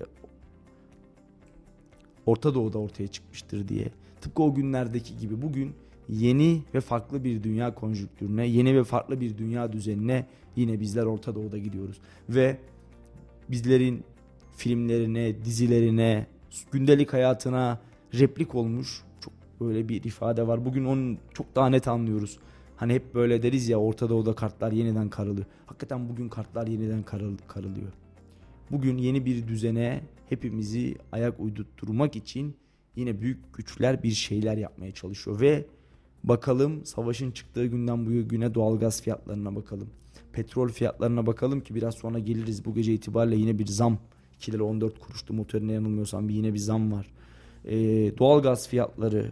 Orta 2.26 2.56
Doğu'da 2.56 2.78
ortaya 2.78 3.08
çıkmıştır 3.08 3.68
diye. 3.68 3.88
Tıpkı 4.22 4.44
o 4.44 4.56
günlerdeki 4.56 5.18
gibi 5.18 5.42
bugün 5.42 5.74
yeni 6.10 6.64
ve 6.74 6.82
farklı 6.82 7.24
bir 7.24 7.44
dünya 7.44 7.76
konjüktürüne, 7.76 8.48
yeni 8.48 8.76
ve 8.76 8.84
farklı 8.84 9.22
bir 9.22 9.38
dünya 9.38 9.74
düzenine 9.74 10.26
yine 10.56 10.80
bizler 10.80 11.04
Orta 11.04 11.36
Doğu'da 11.36 11.58
gidiyoruz. 11.58 11.98
Ve 12.30 12.58
bizlerin 13.50 14.04
filmlerine, 14.58 15.46
dizilerine, 15.46 16.28
gündelik 16.72 17.14
hayatına 17.14 17.80
replik 18.14 18.56
olmuş 18.56 19.04
çok 19.20 19.34
böyle 19.62 19.90
bir 19.90 20.04
ifade 20.04 20.48
var. 20.48 20.66
Bugün 20.66 20.86
onu 20.86 21.18
çok 21.34 21.56
daha 21.56 21.70
net 21.70 21.88
anlıyoruz. 21.88 22.40
Hani 22.80 22.94
hep 22.94 23.16
böyle 23.16 23.44
deriz 23.44 23.70
ya 23.70 23.78
Orta 23.80 24.10
Doğu'da 24.10 24.36
kartlar 24.36 24.72
yeniden 24.72 25.10
karılıyor. 25.10 25.46
Hakikaten 25.66 26.10
bugün 26.10 26.30
kartlar 26.30 26.68
yeniden 26.68 27.04
karılıyor. 27.48 27.92
Bugün 28.72 28.98
yeni 28.98 29.26
bir 29.26 29.48
düzene 29.48 30.02
hepimizi 30.30 30.96
ayak 31.12 31.40
uydurtturmak 31.40 32.16
için 32.16 32.56
yine 32.96 33.22
büyük 33.22 33.54
güçler 33.54 34.04
bir 34.04 34.12
şeyler 34.12 34.58
yapmaya 34.58 34.92
çalışıyor 34.92 35.40
ve 35.40 35.66
bakalım 36.24 36.86
savaşın 36.86 37.32
çıktığı 37.32 37.66
günden 37.66 38.06
bu 38.06 38.28
güne 38.28 38.54
doğalgaz 38.54 39.02
fiyatlarına 39.02 39.56
bakalım. 39.56 39.90
Petrol 40.34 40.70
fiyatlarına 40.70 41.26
bakalım 41.26 41.62
ki 41.62 41.76
biraz 41.76 41.96
sonra 41.96 42.20
geliriz 42.20 42.66
bu 42.66 42.74
gece 42.74 42.94
itibariyle 42.94 43.36
yine 43.36 43.60
bir 43.60 43.66
zam 43.66 43.98
2 44.36 44.52
lira 44.52 44.64
14 44.64 45.00
kuruştu 45.00 45.34
motorine 45.34 45.74
yanılmıyorsam 45.74 46.30
bir 46.30 46.34
yine 46.34 46.54
bir 46.54 46.60
zam 46.60 46.92
var. 46.92 47.08
Ee, 47.66 47.78
doğalgaz 48.18 48.68
fiyatları, 48.68 49.32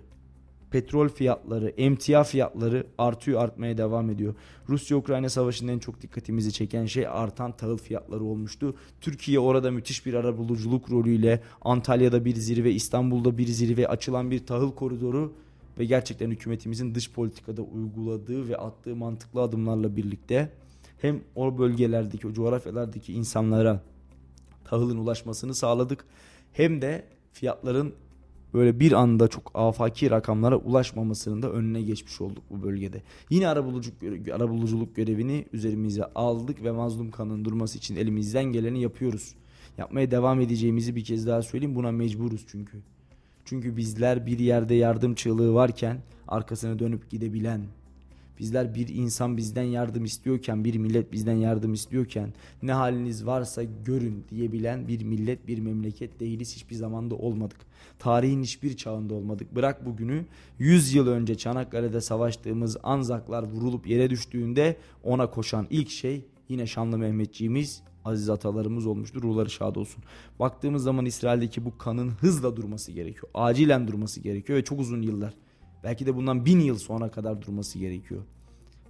petrol 0.77 1.09
fiyatları, 1.09 1.69
emtia 1.69 2.23
fiyatları 2.23 2.87
artıyor 2.97 3.41
artmaya 3.41 3.77
devam 3.77 4.09
ediyor. 4.09 4.35
Rusya-Ukrayna 4.69 5.29
savaşının 5.29 5.71
en 5.71 5.79
çok 5.79 6.01
dikkatimizi 6.01 6.53
çeken 6.53 6.85
şey 6.85 7.07
artan 7.07 7.51
tahıl 7.51 7.77
fiyatları 7.77 8.23
olmuştu. 8.23 8.75
Türkiye 9.01 9.39
orada 9.39 9.71
müthiş 9.71 10.05
bir 10.05 10.13
arabuluculuk 10.13 10.91
rolüyle 10.91 11.41
Antalya'da 11.61 12.25
bir 12.25 12.35
zirve, 12.35 12.71
İstanbul'da 12.71 13.37
bir 13.37 13.47
zirve, 13.47 13.87
açılan 13.87 14.31
bir 14.31 14.45
tahıl 14.45 14.71
koridoru 14.71 15.33
ve 15.79 15.85
gerçekten 15.85 16.31
hükümetimizin 16.31 16.95
dış 16.95 17.11
politikada 17.11 17.61
uyguladığı 17.61 18.49
ve 18.49 18.57
attığı 18.57 18.95
mantıklı 18.95 19.41
adımlarla 19.41 19.95
birlikte 19.95 20.51
hem 21.01 21.21
o 21.35 21.57
bölgelerdeki, 21.57 22.27
o 22.27 22.33
coğrafyalardaki 22.33 23.13
insanlara 23.13 23.81
tahılın 24.65 24.97
ulaşmasını 24.97 25.55
sağladık. 25.55 26.05
Hem 26.53 26.81
de 26.81 27.03
fiyatların 27.33 27.93
böyle 28.57 28.79
bir 28.79 28.91
anda 28.91 29.27
çok 29.27 29.51
afaki 29.53 30.11
rakamlara 30.11 30.57
ulaşmamasının 30.57 31.41
da 31.41 31.51
önüne 31.51 31.81
geçmiş 31.81 32.21
olduk 32.21 32.43
bu 32.49 32.63
bölgede. 32.63 33.01
Yine 33.29 33.47
arabuluculuk, 33.47 33.95
arabuluculuk 34.33 34.95
görevini 34.95 35.45
üzerimize 35.53 36.03
aldık 36.03 36.63
ve 36.63 36.71
mazlum 36.71 37.11
kanın 37.11 37.45
durması 37.45 37.77
için 37.77 37.95
elimizden 37.95 38.43
geleni 38.43 38.81
yapıyoruz. 38.81 39.35
Yapmaya 39.77 40.11
devam 40.11 40.41
edeceğimizi 40.41 40.95
bir 40.95 41.03
kez 41.03 41.27
daha 41.27 41.41
söyleyeyim. 41.41 41.75
Buna 41.75 41.91
mecburuz 41.91 42.45
çünkü. 42.47 42.77
Çünkü 43.45 43.77
bizler 43.77 44.25
bir 44.25 44.39
yerde 44.39 44.75
yardım 44.75 45.15
çığlığı 45.15 45.53
varken 45.53 46.01
arkasına 46.27 46.79
dönüp 46.79 47.09
gidebilen, 47.09 47.61
Bizler 48.39 48.75
bir 48.75 48.87
insan 48.87 49.37
bizden 49.37 49.63
yardım 49.63 50.05
istiyorken, 50.05 50.63
bir 50.63 50.75
millet 50.77 51.11
bizden 51.11 51.33
yardım 51.35 51.73
istiyorken 51.73 52.33
ne 52.61 52.73
haliniz 52.73 53.25
varsa 53.25 53.63
görün 53.85 54.25
diyebilen 54.29 54.87
bir 54.87 55.03
millet, 55.03 55.47
bir 55.47 55.59
memleket 55.59 56.19
değiliz. 56.19 56.55
Hiçbir 56.55 56.75
zamanda 56.75 57.15
olmadık. 57.15 57.57
Tarihin 57.99 58.43
hiçbir 58.43 58.77
çağında 58.77 59.13
olmadık. 59.13 59.55
Bırak 59.55 59.85
bugünü 59.85 60.25
100 60.59 60.93
yıl 60.93 61.07
önce 61.07 61.35
Çanakkale'de 61.35 62.01
savaştığımız 62.01 62.77
Anzaklar 62.83 63.43
vurulup 63.43 63.87
yere 63.87 64.09
düştüğünde 64.09 64.77
ona 65.03 65.29
koşan 65.29 65.67
ilk 65.69 65.89
şey 65.89 66.25
yine 66.49 66.67
şanlı 66.67 66.97
Mehmetçiğimiz 66.97 67.81
aziz 68.05 68.29
atalarımız 68.29 68.85
olmuştur. 68.85 69.21
Ruhları 69.23 69.49
şad 69.49 69.75
olsun. 69.75 70.03
Baktığımız 70.39 70.83
zaman 70.83 71.05
İsrail'deki 71.05 71.65
bu 71.65 71.77
kanın 71.77 72.09
hızla 72.09 72.55
durması 72.55 72.91
gerekiyor. 72.91 73.27
Acilen 73.33 73.87
durması 73.87 74.19
gerekiyor 74.19 74.59
ve 74.59 74.63
çok 74.63 74.79
uzun 74.79 75.01
yıllar 75.01 75.33
Belki 75.87 76.05
de 76.05 76.15
bundan 76.15 76.45
bin 76.45 76.59
yıl 76.59 76.77
sonra 76.77 77.11
kadar 77.11 77.41
durması 77.41 77.79
gerekiyor. 77.79 78.21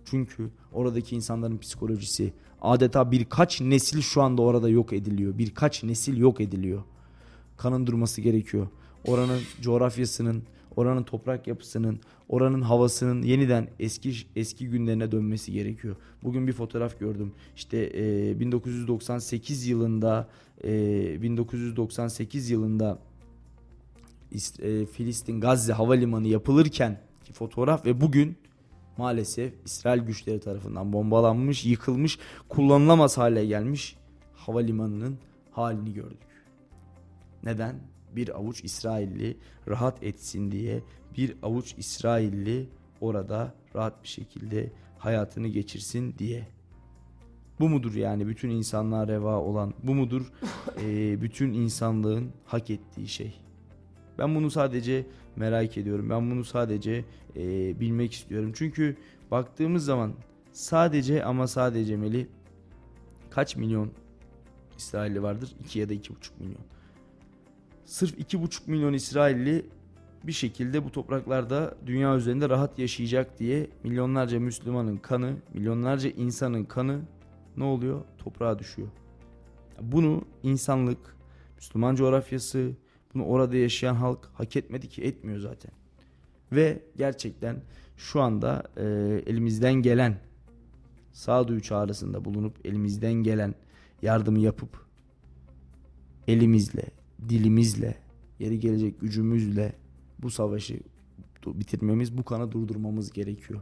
Çünkü 0.05 0.49
oradaki 0.73 1.15
insanların 1.15 1.57
psikolojisi 1.57 2.33
adeta 2.61 3.11
birkaç 3.11 3.61
nesil 3.61 4.01
şu 4.01 4.21
anda 4.21 4.41
orada 4.41 4.69
yok 4.69 4.93
ediliyor. 4.93 5.37
Birkaç 5.37 5.83
nesil 5.83 6.17
yok 6.17 6.41
ediliyor. 6.41 6.83
Kanın 7.57 7.87
durması 7.87 8.21
gerekiyor. 8.21 8.67
Oranın 9.07 9.39
coğrafyasının, 9.61 10.43
oranın 10.75 11.03
toprak 11.03 11.47
yapısının, 11.47 11.99
oranın 12.29 12.61
havasının 12.61 13.21
yeniden 13.21 13.67
eski 13.79 14.13
eski 14.35 14.69
günlerine 14.69 15.11
dönmesi 15.11 15.51
gerekiyor. 15.51 15.95
Bugün 16.23 16.47
bir 16.47 16.53
fotoğraf 16.53 16.99
gördüm. 16.99 17.31
İşte 17.55 17.91
e, 17.95 18.39
1998 18.39 19.67
yılında 19.67 20.29
e, 20.63 21.21
1998 21.21 22.49
yılında 22.49 22.99
Filistin 24.85 25.41
Gazze 25.41 25.73
havalimanı 25.73 26.27
yapılırken 26.27 27.01
ki 27.23 27.33
fotoğraf 27.33 27.85
ve 27.85 28.01
bugün 28.01 28.37
maalesef 28.97 29.53
İsrail 29.65 30.01
güçleri 30.01 30.39
tarafından 30.39 30.93
bombalanmış, 30.93 31.65
yıkılmış, 31.65 32.19
kullanılamaz 32.49 33.17
hale 33.17 33.45
gelmiş 33.45 33.95
havalimanının 34.35 35.17
halini 35.51 35.93
gördük. 35.93 36.27
Neden? 37.43 37.75
Bir 38.15 38.35
avuç 38.35 38.63
İsrailli 38.63 39.37
rahat 39.67 40.03
etsin 40.03 40.51
diye 40.51 40.81
bir 41.17 41.35
avuç 41.43 41.75
İsrailli 41.77 42.69
orada 43.01 43.53
rahat 43.75 44.03
bir 44.03 44.07
şekilde 44.07 44.71
hayatını 44.97 45.47
geçirsin 45.47 46.15
diye. 46.17 46.47
Bu 47.59 47.69
mudur 47.69 47.95
yani 47.95 48.27
bütün 48.27 48.49
insanlığa 48.49 49.07
reva 49.07 49.39
olan, 49.39 49.73
bu 49.83 49.95
mudur 49.95 50.31
e, 50.81 51.21
bütün 51.21 51.53
insanlığın 51.53 52.31
hak 52.45 52.69
ettiği 52.69 53.07
şey? 53.07 53.46
Ben 54.17 54.35
bunu 54.35 54.51
sadece 54.51 55.05
merak 55.35 55.77
ediyorum. 55.77 56.09
Ben 56.09 56.31
bunu 56.31 56.43
sadece 56.43 57.05
e, 57.35 57.79
bilmek 57.79 58.13
istiyorum. 58.13 58.51
Çünkü 58.55 58.97
baktığımız 59.31 59.85
zaman 59.85 60.13
sadece 60.53 61.23
ama 61.23 61.47
sadece 61.47 61.97
Meli 61.97 62.27
kaç 63.29 63.55
milyon 63.55 63.91
İsrailli 64.77 65.23
vardır? 65.23 65.55
2 65.63 65.79
ya 65.79 65.89
da 65.89 65.93
2,5 65.93 66.13
milyon. 66.39 66.61
Sırf 67.85 68.19
2,5 68.19 68.61
milyon 68.67 68.93
İsrailli 68.93 69.65
bir 70.23 70.31
şekilde 70.31 70.85
bu 70.85 70.91
topraklarda 70.91 71.75
dünya 71.85 72.15
üzerinde 72.15 72.49
rahat 72.49 72.79
yaşayacak 72.79 73.39
diye 73.39 73.69
milyonlarca 73.83 74.39
Müslümanın 74.39 74.97
kanı, 74.97 75.33
milyonlarca 75.53 76.09
insanın 76.09 76.63
kanı 76.63 77.01
ne 77.57 77.63
oluyor? 77.63 78.01
Toprağa 78.17 78.59
düşüyor. 78.59 78.87
Bunu 79.81 80.21
insanlık, 80.43 81.15
Müslüman 81.55 81.95
coğrafyası, 81.95 82.71
bunu 83.17 83.25
orada 83.25 83.57
yaşayan 83.57 83.95
halk 83.95 84.29
hak 84.33 84.55
etmedi 84.55 84.89
ki 84.89 85.01
etmiyor 85.01 85.39
zaten. 85.39 85.71
Ve 86.51 86.81
gerçekten 86.97 87.61
şu 87.97 88.21
anda 88.21 88.63
e, 88.77 88.83
elimizden 89.25 89.73
gelen 89.73 90.19
sağduyu 91.13 91.61
çağrısında 91.61 92.25
bulunup 92.25 92.65
elimizden 92.65 93.13
gelen 93.13 93.55
yardımı 94.01 94.39
yapıp 94.39 94.85
elimizle, 96.27 96.85
dilimizle, 97.29 97.95
yeri 98.39 98.59
gelecek 98.59 99.01
gücümüzle 99.01 99.73
bu 100.19 100.29
savaşı 100.29 100.79
bitirmemiz, 101.47 102.17
bu 102.17 102.23
kanı 102.23 102.51
durdurmamız 102.51 103.11
gerekiyor. 103.11 103.61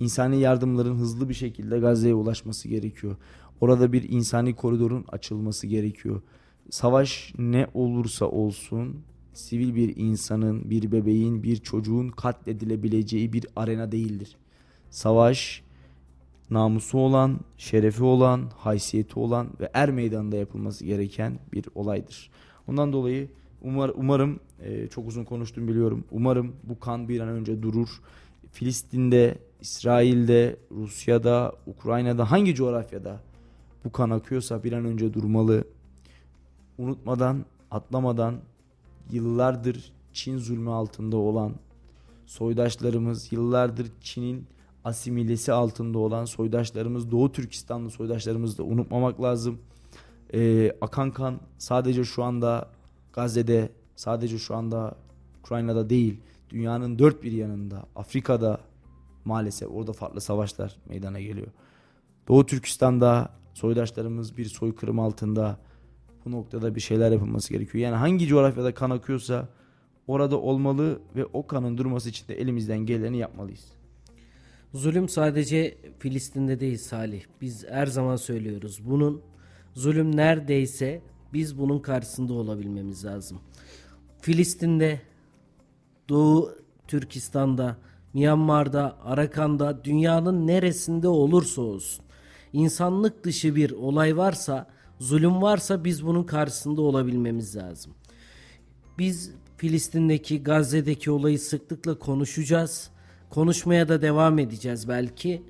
İnsani 0.00 0.40
yardımların 0.40 0.96
hızlı 0.96 1.28
bir 1.28 1.34
şekilde 1.34 1.78
Gazze'ye 1.78 2.14
ulaşması 2.14 2.68
gerekiyor. 2.68 3.16
Orada 3.60 3.92
bir 3.92 4.08
insani 4.08 4.54
koridorun 4.54 5.04
açılması 5.08 5.66
gerekiyor. 5.66 6.22
Savaş 6.70 7.32
ne 7.38 7.66
olursa 7.74 8.26
olsun 8.26 8.96
sivil 9.32 9.74
bir 9.74 9.96
insanın, 9.96 10.70
bir 10.70 10.92
bebeğin, 10.92 11.42
bir 11.42 11.56
çocuğun 11.56 12.08
katledilebileceği 12.08 13.32
bir 13.32 13.46
arena 13.56 13.92
değildir. 13.92 14.36
Savaş 14.90 15.62
namusu 16.50 16.98
olan, 16.98 17.40
şerefi 17.56 18.04
olan, 18.04 18.50
haysiyeti 18.56 19.18
olan 19.18 19.48
ve 19.60 19.70
er 19.74 19.90
meydanında 19.90 20.36
yapılması 20.36 20.84
gereken 20.84 21.38
bir 21.52 21.64
olaydır. 21.74 22.30
Ondan 22.68 22.92
dolayı 22.92 23.28
umar, 23.62 23.90
umarım 23.94 24.40
e, 24.62 24.88
çok 24.88 25.08
uzun 25.08 25.24
konuştum 25.24 25.68
biliyorum. 25.68 26.04
Umarım 26.10 26.52
bu 26.64 26.80
kan 26.80 27.08
bir 27.08 27.20
an 27.20 27.28
önce 27.28 27.62
durur. 27.62 27.88
Filistin'de, 28.52 29.38
İsrail'de, 29.60 30.56
Rusya'da, 30.70 31.52
Ukrayna'da 31.66 32.30
hangi 32.30 32.54
coğrafyada 32.54 33.20
bu 33.84 33.92
kan 33.92 34.10
akıyorsa 34.10 34.64
bir 34.64 34.72
an 34.72 34.84
önce 34.84 35.14
durmalı. 35.14 35.64
Unutmadan, 36.78 37.44
atlamadan 37.70 38.40
yıllardır 39.10 39.92
Çin 40.12 40.38
zulmü 40.38 40.70
altında 40.70 41.16
olan 41.16 41.54
soydaşlarımız, 42.26 43.32
yıllardır 43.32 43.86
Çin'in 44.00 44.46
asimilesi 44.84 45.52
altında 45.52 45.98
olan 45.98 46.24
soydaşlarımız, 46.24 47.10
Doğu 47.10 47.32
Türkistanlı 47.32 47.90
soydaşlarımızı 47.90 48.58
da 48.58 48.62
unutmamak 48.62 49.22
lazım. 49.22 49.58
Ee, 50.34 50.72
akan 50.80 51.10
kan 51.10 51.40
sadece 51.58 52.04
şu 52.04 52.24
anda 52.24 52.68
Gazze'de, 53.12 53.72
sadece 53.96 54.38
şu 54.38 54.56
anda 54.56 54.94
Ukrayna'da 55.40 55.90
değil, 55.90 56.20
dünyanın 56.50 56.98
dört 56.98 57.22
bir 57.22 57.32
yanında, 57.32 57.82
Afrika'da 57.96 58.60
maalesef 59.24 59.68
orada 59.70 59.92
farklı 59.92 60.20
savaşlar 60.20 60.76
meydana 60.88 61.20
geliyor. 61.20 61.46
Doğu 62.28 62.46
Türkistan'da 62.46 63.30
soydaşlarımız 63.54 64.36
bir 64.36 64.44
soykırım 64.44 64.98
altında 64.98 65.58
bu 66.24 66.30
noktada 66.30 66.74
bir 66.74 66.80
şeyler 66.80 67.12
yapılması 67.12 67.52
gerekiyor. 67.52 67.84
Yani 67.84 67.96
hangi 67.96 68.26
coğrafyada 68.26 68.74
kan 68.74 68.90
akıyorsa 68.90 69.48
orada 70.06 70.40
olmalı 70.40 71.00
ve 71.16 71.24
o 71.24 71.46
kanın 71.46 71.78
durması 71.78 72.08
için 72.08 72.28
de 72.28 72.34
elimizden 72.34 72.78
geleni 72.78 73.18
yapmalıyız. 73.18 73.64
Zulüm 74.74 75.08
sadece 75.08 75.78
Filistin'de 75.98 76.60
değil 76.60 76.78
Salih. 76.78 77.22
Biz 77.40 77.66
her 77.68 77.86
zaman 77.86 78.16
söylüyoruz. 78.16 78.80
Bunun 78.84 79.22
zulüm 79.74 80.16
neredeyse 80.16 81.02
biz 81.32 81.58
bunun 81.58 81.78
karşısında 81.78 82.32
olabilmemiz 82.32 83.04
lazım. 83.04 83.40
Filistin'de, 84.20 85.00
Doğu 86.08 86.54
Türkistan'da, 86.88 87.76
Myanmar'da, 88.14 88.98
Arakan'da, 89.04 89.84
dünyanın 89.84 90.46
neresinde 90.46 91.08
olursa 91.08 91.62
olsun 91.62 92.04
insanlık 92.52 93.24
dışı 93.24 93.56
bir 93.56 93.70
olay 93.70 94.16
varsa, 94.16 94.66
zulüm 95.00 95.42
varsa 95.42 95.84
biz 95.84 96.06
bunun 96.06 96.24
karşısında 96.24 96.82
olabilmemiz 96.82 97.56
lazım. 97.56 97.92
Biz 98.98 99.30
Filistin'deki, 99.56 100.42
Gazze'deki 100.42 101.10
olayı 101.10 101.38
sıklıkla 101.38 101.98
konuşacağız. 101.98 102.90
Konuşmaya 103.30 103.88
da 103.88 104.02
devam 104.02 104.38
edeceğiz 104.38 104.88
belki. 104.88 105.42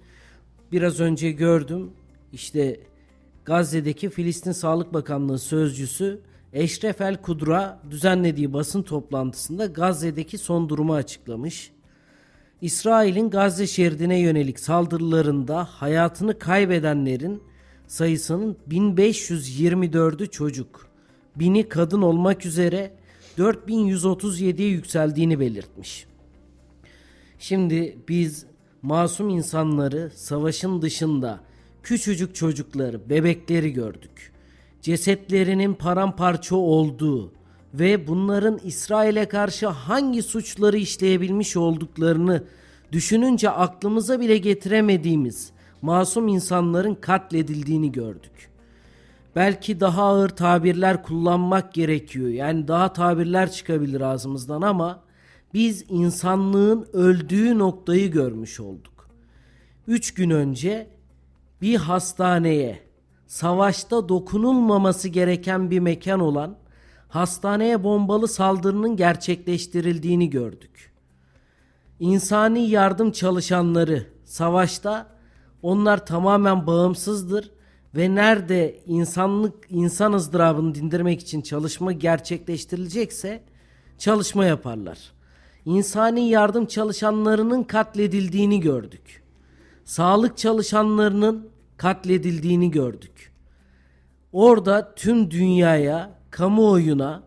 Biraz 0.72 1.00
önce 1.00 1.30
gördüm. 1.30 1.90
İşte 2.32 2.80
Gazze'deki 3.44 4.10
Filistin 4.10 4.52
Sağlık 4.52 4.94
Bakanlığı 4.94 5.38
sözcüsü 5.38 6.20
Eşref 6.52 7.00
El 7.00 7.22
Kudra 7.22 7.80
düzenlediği 7.90 8.52
basın 8.52 8.82
toplantısında 8.82 9.66
Gazze'deki 9.66 10.38
son 10.38 10.68
durumu 10.68 10.94
açıklamış. 10.94 11.72
İsrail'in 12.60 13.30
Gazze 13.30 13.66
şeridine 13.66 14.20
yönelik 14.20 14.60
saldırılarında 14.60 15.64
hayatını 15.64 16.38
kaybedenlerin 16.38 17.42
sayısının 17.88 18.56
1524'ü 18.70 20.30
çocuk, 20.30 20.88
bini 21.36 21.68
kadın 21.68 22.02
olmak 22.02 22.46
üzere 22.46 22.92
4137'ye 23.38 24.68
yükseldiğini 24.68 25.40
belirtmiş. 25.40 26.06
Şimdi 27.38 27.98
biz 28.08 28.46
masum 28.82 29.28
insanları 29.28 30.10
savaşın 30.14 30.82
dışında 30.82 31.40
küçücük 31.82 32.34
çocukları, 32.34 33.10
bebekleri 33.10 33.72
gördük. 33.72 34.32
Cesetlerinin 34.82 35.74
paramparça 35.74 36.56
olduğu 36.56 37.32
ve 37.74 38.06
bunların 38.06 38.60
İsrail'e 38.64 39.28
karşı 39.28 39.66
hangi 39.66 40.22
suçları 40.22 40.78
işleyebilmiş 40.78 41.56
olduklarını 41.56 42.44
düşününce 42.92 43.50
aklımıza 43.50 44.20
bile 44.20 44.38
getiremediğimiz 44.38 45.52
masum 45.82 46.28
insanların 46.28 46.94
katledildiğini 46.94 47.92
gördük. 47.92 48.50
Belki 49.36 49.80
daha 49.80 50.02
ağır 50.02 50.28
tabirler 50.28 51.02
kullanmak 51.02 51.74
gerekiyor. 51.74 52.28
Yani 52.28 52.68
daha 52.68 52.92
tabirler 52.92 53.52
çıkabilir 53.52 54.00
ağzımızdan 54.00 54.62
ama 54.62 55.00
biz 55.54 55.84
insanlığın 55.88 56.88
öldüğü 56.92 57.58
noktayı 57.58 58.10
görmüş 58.10 58.60
olduk. 58.60 59.08
Üç 59.86 60.14
gün 60.14 60.30
önce 60.30 60.86
bir 61.62 61.76
hastaneye, 61.76 62.78
savaşta 63.26 64.08
dokunulmaması 64.08 65.08
gereken 65.08 65.70
bir 65.70 65.80
mekan 65.80 66.20
olan 66.20 66.56
hastaneye 67.08 67.84
bombalı 67.84 68.28
saldırının 68.28 68.96
gerçekleştirildiğini 68.96 70.30
gördük. 70.30 70.92
İnsani 72.00 72.68
yardım 72.68 73.12
çalışanları 73.12 74.06
savaşta 74.24 75.17
onlar 75.62 76.06
tamamen 76.06 76.66
bağımsızdır 76.66 77.50
ve 77.94 78.14
nerede 78.14 78.80
insanlık 78.86 79.54
insan 79.70 80.12
ızdırabını 80.12 80.74
dindirmek 80.74 81.20
için 81.20 81.40
çalışma 81.40 81.92
gerçekleştirilecekse 81.92 83.42
çalışma 83.98 84.44
yaparlar. 84.44 84.98
İnsani 85.64 86.28
yardım 86.28 86.66
çalışanlarının 86.66 87.62
katledildiğini 87.62 88.60
gördük. 88.60 89.22
Sağlık 89.84 90.38
çalışanlarının 90.38 91.48
katledildiğini 91.76 92.70
gördük. 92.70 93.32
Orada 94.32 94.94
tüm 94.94 95.30
dünyaya, 95.30 96.18
kamuoyuna 96.30 97.22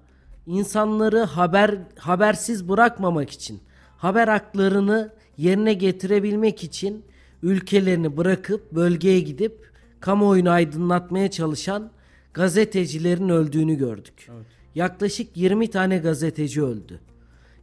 insanları 0.46 1.24
haber 1.24 1.78
habersiz 2.00 2.70
bırakmamak 2.70 3.30
için, 3.30 3.62
haber 3.98 4.28
haklarını 4.28 5.14
yerine 5.38 5.74
getirebilmek 5.74 6.64
için 6.64 7.06
ülkelerini 7.44 8.18
bırakıp 8.18 8.72
bölgeye 8.72 9.20
gidip 9.20 9.72
kamuoyunu 10.00 10.50
aydınlatmaya 10.50 11.32
çalışan 11.32 11.92
gazetecilerin 12.34 13.30
öldüğünü 13.30 13.76
gördük. 13.76 14.30
Evet. 14.30 14.46
Yaklaşık 14.76 15.38
20 15.38 15.70
tane 15.70 15.98
gazeteci 15.98 16.64
öldü. 16.64 17.00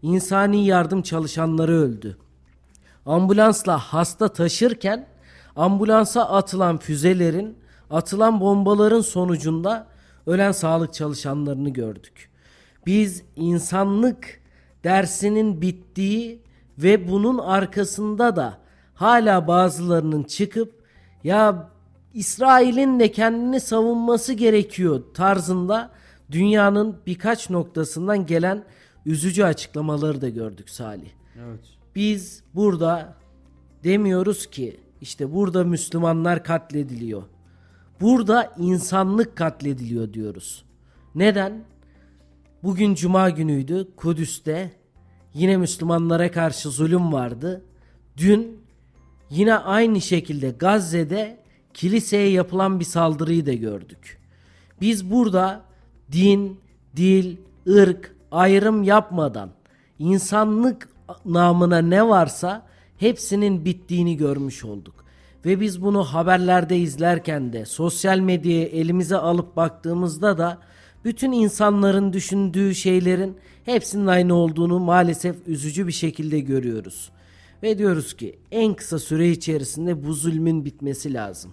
İnsani 0.03 0.67
yardım 0.67 1.03
çalışanları 1.03 1.73
öldü. 1.73 2.17
Ambulansla 3.07 3.79
hasta 3.79 4.29
taşırken 4.29 5.07
ambulansa 5.57 6.29
atılan 6.29 6.79
füzelerin, 6.79 7.57
atılan 7.91 8.41
bombaların 8.41 9.01
sonucunda 9.01 9.87
ölen 10.27 10.53
sağlık 10.53 10.95
çalışanlarını 10.95 11.71
gördük. 11.71 12.31
Biz 12.87 13.23
insanlık 13.37 14.41
dersinin 14.85 15.61
bittiği 15.63 16.43
ve 16.79 17.09
bunun 17.09 17.39
arkasında 17.39 18.37
da 18.37 18.59
hala 18.99 19.47
bazılarının 19.47 20.23
çıkıp 20.23 20.73
ya 21.25 21.71
İsrail'in 22.15 23.01
de 23.01 23.13
kendini 23.13 23.61
savunması 23.61 24.33
gerekiyor 24.33 25.03
tarzında 25.15 25.91
dünyanın 26.31 26.97
birkaç 27.07 27.51
noktasından 27.51 28.27
gelen 28.27 28.65
üzücü 29.07 29.45
açıklamaları 29.45 30.21
da 30.21 30.29
gördük 30.29 30.71
Salih. 30.71 31.11
Evet. 31.47 31.61
Biz 31.95 32.43
burada 32.55 33.15
demiyoruz 33.85 34.47
ki 34.47 34.81
işte 35.01 35.35
burada 35.35 35.65
Müslümanlar 35.65 36.45
katlediliyor. 36.45 37.23
Burada 38.01 38.53
insanlık 38.59 39.37
katlediliyor 39.37 40.13
diyoruz. 40.13 40.65
Neden? 41.15 41.65
Bugün 42.63 42.95
cuma 42.95 43.31
günüydü 43.31 43.89
Kudüs'te 43.97 44.73
yine 45.35 45.57
Müslümanlara 45.57 46.31
karşı 46.31 46.71
zulüm 46.71 47.13
vardı. 47.13 47.65
Dün 48.17 48.68
yine 49.31 49.55
aynı 49.55 50.01
şekilde 50.01 50.51
Gazze'de 50.51 51.39
kiliseye 51.75 52.29
yapılan 52.31 52.81
bir 52.81 52.85
saldırıyı 52.85 53.47
da 53.47 53.53
gördük. 53.53 54.19
Biz 54.81 55.11
burada 55.11 55.61
din, 56.13 56.61
dil, 56.97 57.37
ırk 57.69 58.15
ayrım 58.31 58.83
yapmadan 58.83 59.51
insanlık 59.99 60.89
namına 61.25 61.79
ne 61.79 62.09
varsa 62.09 62.67
hepsinin 62.97 63.65
bittiğini 63.65 64.17
görmüş 64.17 64.65
olduk. 64.65 64.95
Ve 65.45 65.61
biz 65.61 65.83
bunu 65.83 66.05
haberlerde 66.05 66.79
izlerken 66.79 67.53
de 67.53 67.65
sosyal 67.65 68.19
medyaya 68.19 68.65
elimize 68.65 69.17
alıp 69.17 69.57
baktığımızda 69.57 70.39
da 70.39 70.59
bütün 71.05 71.33
insanların 71.33 72.13
düşündüğü 72.13 72.75
şeylerin 72.75 73.37
hepsinin 73.65 74.07
aynı 74.07 74.35
olduğunu 74.35 74.79
maalesef 74.79 75.37
üzücü 75.47 75.87
bir 75.87 75.93
şekilde 75.93 76.41
görüyoruz. 76.41 77.11
Ve 77.63 77.79
diyoruz 77.79 78.17
ki 78.17 78.39
en 78.51 78.75
kısa 78.75 78.99
süre 78.99 79.31
içerisinde 79.31 80.05
bu 80.07 80.13
zulmün 80.13 80.65
bitmesi 80.65 81.15
lazım. 81.15 81.53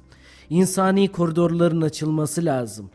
İnsani 0.49 1.11
koridorların 1.11 1.81
açılması 1.81 2.45
lazım. 2.45 2.89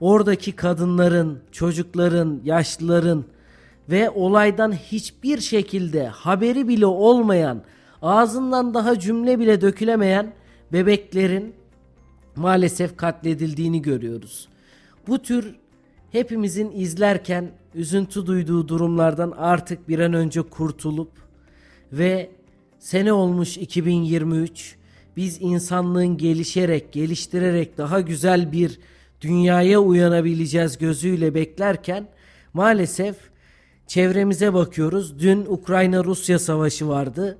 Oradaki 0.00 0.52
kadınların, 0.52 1.38
çocukların, 1.52 2.40
yaşlıların 2.44 3.24
ve 3.90 4.10
olaydan 4.10 4.72
hiçbir 4.72 5.38
şekilde 5.40 6.06
haberi 6.06 6.68
bile 6.68 6.86
olmayan, 6.86 7.62
ağzından 8.02 8.74
daha 8.74 8.98
cümle 8.98 9.38
bile 9.38 9.60
dökülemeyen 9.60 10.32
bebeklerin 10.72 11.54
maalesef 12.36 12.96
katledildiğini 12.96 13.82
görüyoruz. 13.82 14.48
Bu 15.06 15.18
tür 15.18 15.54
hepimizin 16.12 16.70
izlerken 16.70 17.50
üzüntü 17.74 18.26
duyduğu 18.26 18.68
durumlardan 18.68 19.30
artık 19.30 19.88
bir 19.88 19.98
an 19.98 20.12
önce 20.12 20.42
kurtulup 20.42 21.10
ve 21.92 22.30
sene 22.80 23.12
olmuş 23.12 23.58
2023 23.58 24.76
biz 25.16 25.38
insanlığın 25.40 26.16
gelişerek, 26.16 26.92
geliştirerek 26.92 27.78
daha 27.78 28.00
güzel 28.00 28.52
bir 28.52 28.78
dünyaya 29.20 29.80
uyanabileceğiz 29.80 30.78
gözüyle 30.78 31.34
beklerken 31.34 32.08
maalesef 32.52 33.16
çevremize 33.86 34.54
bakıyoruz. 34.54 35.18
Dün 35.18 35.46
Ukrayna-Rusya 35.48 36.38
savaşı 36.38 36.88
vardı. 36.88 37.38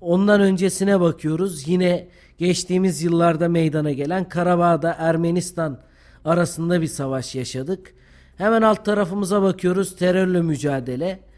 Ondan 0.00 0.40
öncesine 0.40 1.00
bakıyoruz. 1.00 1.68
Yine 1.68 2.08
geçtiğimiz 2.38 3.02
yıllarda 3.02 3.48
meydana 3.48 3.92
gelen 3.92 4.28
Karabağ'da 4.28 4.96
Ermenistan 4.98 5.80
arasında 6.24 6.80
bir 6.80 6.86
savaş 6.86 7.34
yaşadık. 7.34 7.94
Hemen 8.36 8.62
alt 8.62 8.84
tarafımıza 8.84 9.42
bakıyoruz 9.42 9.96
terörle 9.96 10.42
mücadele. 10.42 11.29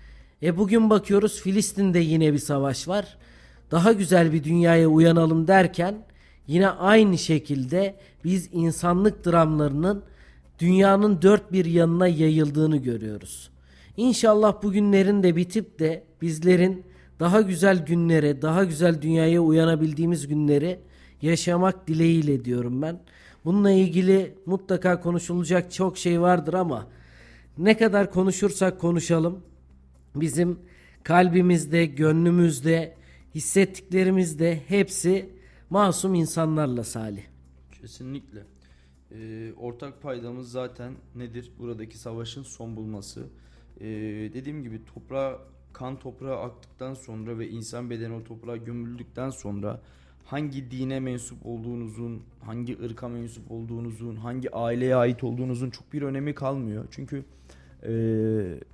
E 0.43 0.57
bugün 0.57 0.91
bakıyoruz 0.91 1.41
Filistin'de 1.41 1.99
yine 1.99 2.33
bir 2.33 2.39
savaş 2.39 2.89
var. 2.89 3.17
Daha 3.71 3.93
güzel 3.93 4.33
bir 4.33 4.45
dünyaya 4.45 4.89
uyanalım 4.89 5.47
derken 5.47 5.95
yine 6.47 6.69
aynı 6.69 7.19
şekilde 7.19 7.97
biz 8.25 8.49
insanlık 8.53 9.27
dramlarının 9.27 10.03
dünyanın 10.59 11.23
dört 11.23 11.53
bir 11.53 11.65
yanına 11.65 12.09
yayıldığını 12.09 12.77
görüyoruz. 12.77 13.51
İnşallah 13.97 14.63
bu 14.63 14.73
günlerin 14.73 15.23
de 15.23 15.37
bitip 15.37 15.79
de 15.79 16.05
bizlerin 16.23 16.85
daha 17.21 17.41
güzel 17.41 17.87
günlere, 17.87 18.43
daha 18.43 18.65
güzel 18.65 19.03
dünyaya 19.03 19.41
uyanabildiğimiz 19.41 20.29
günleri 20.29 20.79
yaşamak 21.23 21.89
dileğiyle 21.89 22.45
diyorum 22.45 22.83
ben. 22.83 23.01
Bununla 23.45 23.71
ilgili 23.71 24.35
mutlaka 24.47 25.01
konuşulacak 25.01 25.73
çok 25.73 25.99
şey 25.99 26.21
vardır 26.21 26.55
ama 26.55 26.87
ne 27.59 27.77
kadar 27.77 28.11
konuşursak 28.11 28.81
konuşalım 28.81 29.43
bizim 30.15 30.59
kalbimizde, 31.03 31.87
gönlümüzde, 31.87 32.95
hissettiklerimizde 33.35 34.63
hepsi 34.69 35.31
masum 35.71 36.15
insanlarla 36.15 36.85
Salih. 36.85 37.23
Kesinlikle. 37.81 38.43
Ee, 39.11 39.53
ortak 39.57 40.03
paydamız 40.03 40.51
zaten 40.51 40.93
nedir? 41.15 41.53
Buradaki 41.59 41.99
savaşın 41.99 42.43
son 42.43 42.77
bulması. 42.77 43.27
Ee, 43.81 43.87
dediğim 44.35 44.63
gibi 44.63 44.81
toprağa 44.95 45.39
kan 45.73 45.99
toprağa 45.99 46.41
aktıktan 46.41 46.95
sonra 46.95 47.39
ve 47.39 47.49
insan 47.49 47.91
bedeni 47.91 48.15
o 48.15 48.25
toprağa 48.25 48.57
gömüldükten 48.57 49.31
sonra 49.31 49.81
hangi 50.25 50.71
dine 50.71 51.01
mensup 51.01 51.47
olduğunuzun, 51.47 52.23
hangi 52.41 52.79
ırka 52.83 53.09
mensup 53.09 53.51
olduğunuzun, 53.51 54.17
hangi 54.17 54.55
aileye 54.55 54.97
ait 54.97 55.25
olduğunuzun 55.25 55.71
çok 55.71 55.93
bir 55.93 56.03
önemi 56.03 56.35
kalmıyor. 56.35 56.85
Çünkü 56.91 57.25
e, 57.87 57.95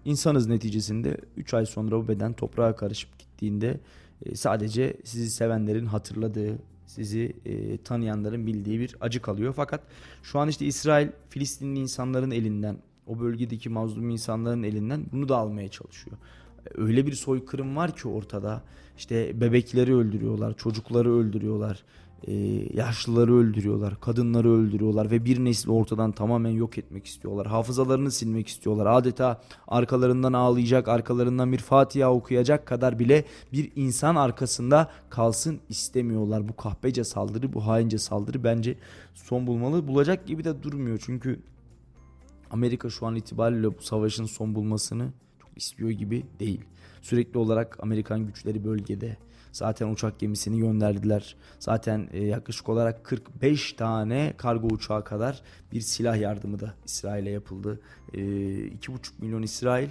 insanız 0.04 0.46
neticesinde 0.46 1.16
3 1.36 1.54
ay 1.54 1.66
sonra 1.66 1.90
bu 1.90 2.08
beden 2.08 2.32
toprağa 2.32 2.76
karışıp 2.76 3.18
gittiğinde 3.18 3.80
e, 4.26 4.36
sadece 4.36 4.96
sizi 5.04 5.30
sevenlerin 5.30 5.86
hatırladığı, 5.86 6.58
sizi 6.86 7.36
e, 7.44 7.78
tanıyanların 7.78 8.46
bildiği 8.46 8.80
bir 8.80 8.96
acı 9.00 9.22
kalıyor. 9.22 9.52
Fakat 9.56 9.80
şu 10.22 10.38
an 10.38 10.48
işte 10.48 10.66
İsrail 10.66 11.08
Filistinli 11.28 11.78
insanların 11.78 12.30
elinden, 12.30 12.76
o 13.06 13.20
bölgedeki 13.20 13.68
mazlum 13.68 14.10
insanların 14.10 14.62
elinden 14.62 15.06
bunu 15.12 15.28
da 15.28 15.36
almaya 15.36 15.68
çalışıyor. 15.68 16.16
Öyle 16.74 17.06
bir 17.06 17.12
soykırım 17.12 17.76
var 17.76 17.96
ki 17.96 18.08
ortada. 18.08 18.62
İşte 18.98 19.40
bebekleri 19.40 19.94
öldürüyorlar, 19.94 20.56
çocukları 20.56 21.12
öldürüyorlar, 21.12 21.84
e, 22.26 22.34
yaşlıları 22.74 23.34
öldürüyorlar, 23.34 24.00
kadınları 24.00 24.50
öldürüyorlar 24.50 25.10
ve 25.10 25.24
bir 25.24 25.44
nesli 25.44 25.70
ortadan 25.70 26.12
tamamen 26.12 26.50
yok 26.50 26.78
etmek 26.78 27.06
istiyorlar. 27.06 27.46
Hafızalarını 27.46 28.10
silmek 28.10 28.48
istiyorlar. 28.48 28.86
Adeta 28.86 29.42
arkalarından 29.68 30.32
ağlayacak, 30.32 30.88
arkalarından 30.88 31.52
bir 31.52 31.58
Fatiha 31.58 32.12
okuyacak 32.12 32.66
kadar 32.66 32.98
bile 32.98 33.24
bir 33.52 33.72
insan 33.76 34.16
arkasında 34.16 34.90
kalsın 35.10 35.60
istemiyorlar. 35.68 36.48
Bu 36.48 36.56
kahpece 36.56 37.04
saldırı, 37.04 37.52
bu 37.52 37.66
haince 37.66 37.98
saldırı 37.98 38.44
bence 38.44 38.78
son 39.14 39.46
bulmalı. 39.46 39.88
Bulacak 39.88 40.26
gibi 40.26 40.44
de 40.44 40.62
durmuyor 40.62 41.02
çünkü 41.04 41.40
Amerika 42.50 42.90
şu 42.90 43.06
an 43.06 43.16
itibariyle 43.16 43.78
bu 43.78 43.82
savaşın 43.82 44.24
son 44.24 44.54
bulmasını 44.54 45.12
çok 45.40 45.50
istiyor 45.56 45.90
gibi 45.90 46.26
değil. 46.40 46.60
Sürekli 47.02 47.38
olarak 47.38 47.78
Amerikan 47.82 48.26
güçleri 48.26 48.64
bölgede. 48.64 49.16
Zaten 49.52 49.88
uçak 49.88 50.18
gemisini 50.18 50.58
gönderdiler. 50.58 51.36
Zaten 51.58 52.08
e, 52.12 52.24
yaklaşık 52.24 52.68
olarak 52.68 53.04
45 53.04 53.72
tane 53.72 54.34
kargo 54.36 54.66
uçağı 54.66 55.04
kadar 55.04 55.42
bir 55.72 55.80
silah 55.80 56.16
yardımı 56.20 56.60
da 56.60 56.74
İsrail'e 56.84 57.30
yapıldı. 57.30 57.80
E, 58.14 58.18
2,5 58.18 58.98
milyon 59.18 59.42
İsrail, 59.42 59.88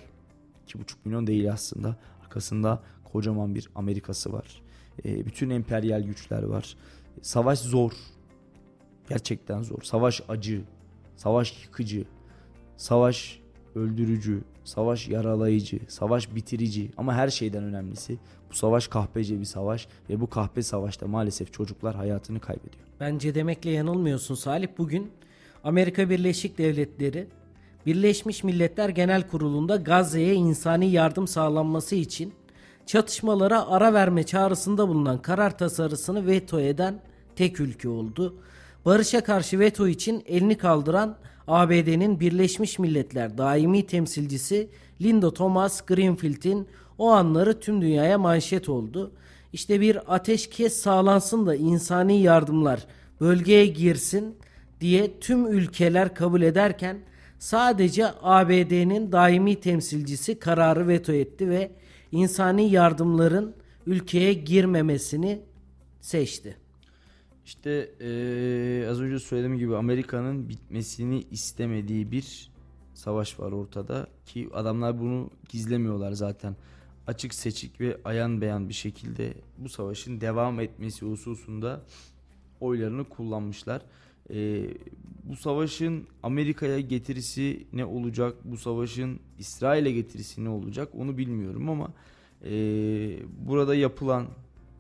2,5 0.67 0.84
milyon 1.06 1.28
değil 1.28 1.52
aslında. 1.52 1.96
Arkasında 2.24 2.84
kocaman 3.04 3.56
bir 3.56 3.70
Amerikası 3.76 4.34
var. 4.34 4.62
E, 5.06 5.26
bütün 5.26 5.50
emperyal 5.50 6.04
güçler 6.04 6.43
var. 6.43 6.78
Savaş 7.22 7.60
zor. 7.60 7.91
Gerçekten 9.10 9.63
zor. 9.63 9.82
Savaş 9.82 10.22
acı. 10.30 10.62
Savaş 11.15 11.63
yıkıcı. 11.63 12.06
Savaş 12.78 13.39
öldürücü, 13.76 14.43
savaş 14.68 15.08
yaralayıcı, 15.08 15.80
savaş 15.88 16.36
bitirici 16.36 16.90
ama 16.98 17.14
her 17.14 17.30
şeyden 17.30 17.64
önemlisi 17.64 18.18
bu 18.52 18.56
savaş 18.56 18.88
kahpece 18.88 19.40
bir 19.40 19.46
savaş 19.46 19.88
ve 20.10 20.22
bu 20.22 20.30
kahpe 20.30 20.64
savaşta 20.64 21.08
maalesef 21.08 21.54
çocuklar 21.54 21.96
hayatını 21.96 22.40
kaybediyor. 22.40 22.84
Bence 23.00 23.36
demekle 23.36 23.70
yanılmıyorsun 23.70 24.36
Salih. 24.36 24.68
Bugün 24.78 25.12
Amerika 25.64 26.10
Birleşik 26.10 26.58
Devletleri 26.58 27.28
Birleşmiş 27.86 28.44
Milletler 28.44 28.90
Genel 28.90 29.28
Kurulu'nda 29.28 29.76
Gazze'ye 29.76 30.34
insani 30.34 30.92
yardım 30.92 31.28
sağlanması 31.28 31.96
için 31.96 32.34
çatışmalara 32.86 33.68
ara 33.68 33.94
verme 33.94 34.24
çağrısında 34.24 34.88
bulunan 34.88 35.22
karar 35.22 35.58
tasarısını 35.58 36.28
veto 36.28 36.60
eden 36.60 37.02
tek 37.36 37.60
ülke 37.60 37.90
oldu. 37.90 38.36
Barışa 38.86 39.24
karşı 39.24 39.60
veto 39.60 39.88
için 39.88 40.24
elini 40.26 40.58
kaldıran 40.58 41.18
ABD'nin 41.48 42.20
Birleşmiş 42.20 42.80
Milletler 42.80 43.38
daimi 43.38 43.86
temsilcisi 43.86 44.70
Linda 45.02 45.34
Thomas 45.34 45.82
Greenfield'in 45.82 46.68
o 46.98 47.10
anları 47.10 47.60
tüm 47.60 47.82
dünyaya 47.82 48.18
manşet 48.18 48.70
oldu. 48.70 49.12
İşte 49.54 49.82
bir 49.82 50.16
ateşkes 50.16 50.82
sağlansın 50.82 51.46
da 51.46 51.56
insani 51.56 52.22
yardımlar 52.22 52.88
bölgeye 53.22 53.66
girsin 53.66 54.36
diye 54.82 55.20
tüm 55.20 55.48
ülkeler 55.48 56.16
kabul 56.16 56.42
ederken 56.42 56.98
sadece 57.40 58.06
ABD'nin 58.22 59.12
daimi 59.12 59.60
temsilcisi 59.60 60.40
kararı 60.40 60.88
veto 60.88 61.14
etti 61.14 61.50
ve 61.50 61.72
insani 62.12 62.70
yardımların 62.70 63.54
ülkeye 63.86 64.34
girmemesini 64.34 65.40
seçti. 66.02 66.67
İşte 67.48 67.90
ee, 68.02 68.88
az 68.90 69.02
önce 69.02 69.20
söylediğim 69.20 69.58
gibi 69.58 69.76
Amerika'nın 69.76 70.50
bitmesini 70.50 71.24
istemediği 71.32 72.12
bir 72.12 72.52
savaş 72.94 73.40
var 73.40 73.52
ortada 73.52 74.08
ki 74.26 74.50
adamlar 74.54 75.00
bunu 75.00 75.30
gizlemiyorlar 75.50 76.12
zaten. 76.12 76.56
Açık 77.08 77.34
seçik 77.34 77.82
ve 77.82 77.98
ayan 78.06 78.42
beyan 78.42 78.70
bir 78.70 78.74
şekilde 78.74 79.34
bu 79.58 79.70
savaşın 79.70 80.22
devam 80.22 80.60
etmesi 80.60 81.06
hususunda 81.06 81.82
oylarını 82.60 83.04
kullanmışlar. 83.04 83.82
Ee, 84.30 84.68
bu 85.24 85.36
savaşın 85.36 86.08
Amerika'ya 86.24 86.80
getirisi 86.80 87.68
ne 87.74 87.86
olacak? 87.86 88.36
Bu 88.44 88.58
savaşın 88.58 89.20
İsrail'e 89.40 89.92
getirisi 89.92 90.44
ne 90.46 90.50
olacak? 90.50 90.90
Onu 90.98 91.18
bilmiyorum 91.18 91.70
ama 91.70 91.94
e, 92.46 92.52
burada 93.48 93.76
yapılan, 93.76 94.28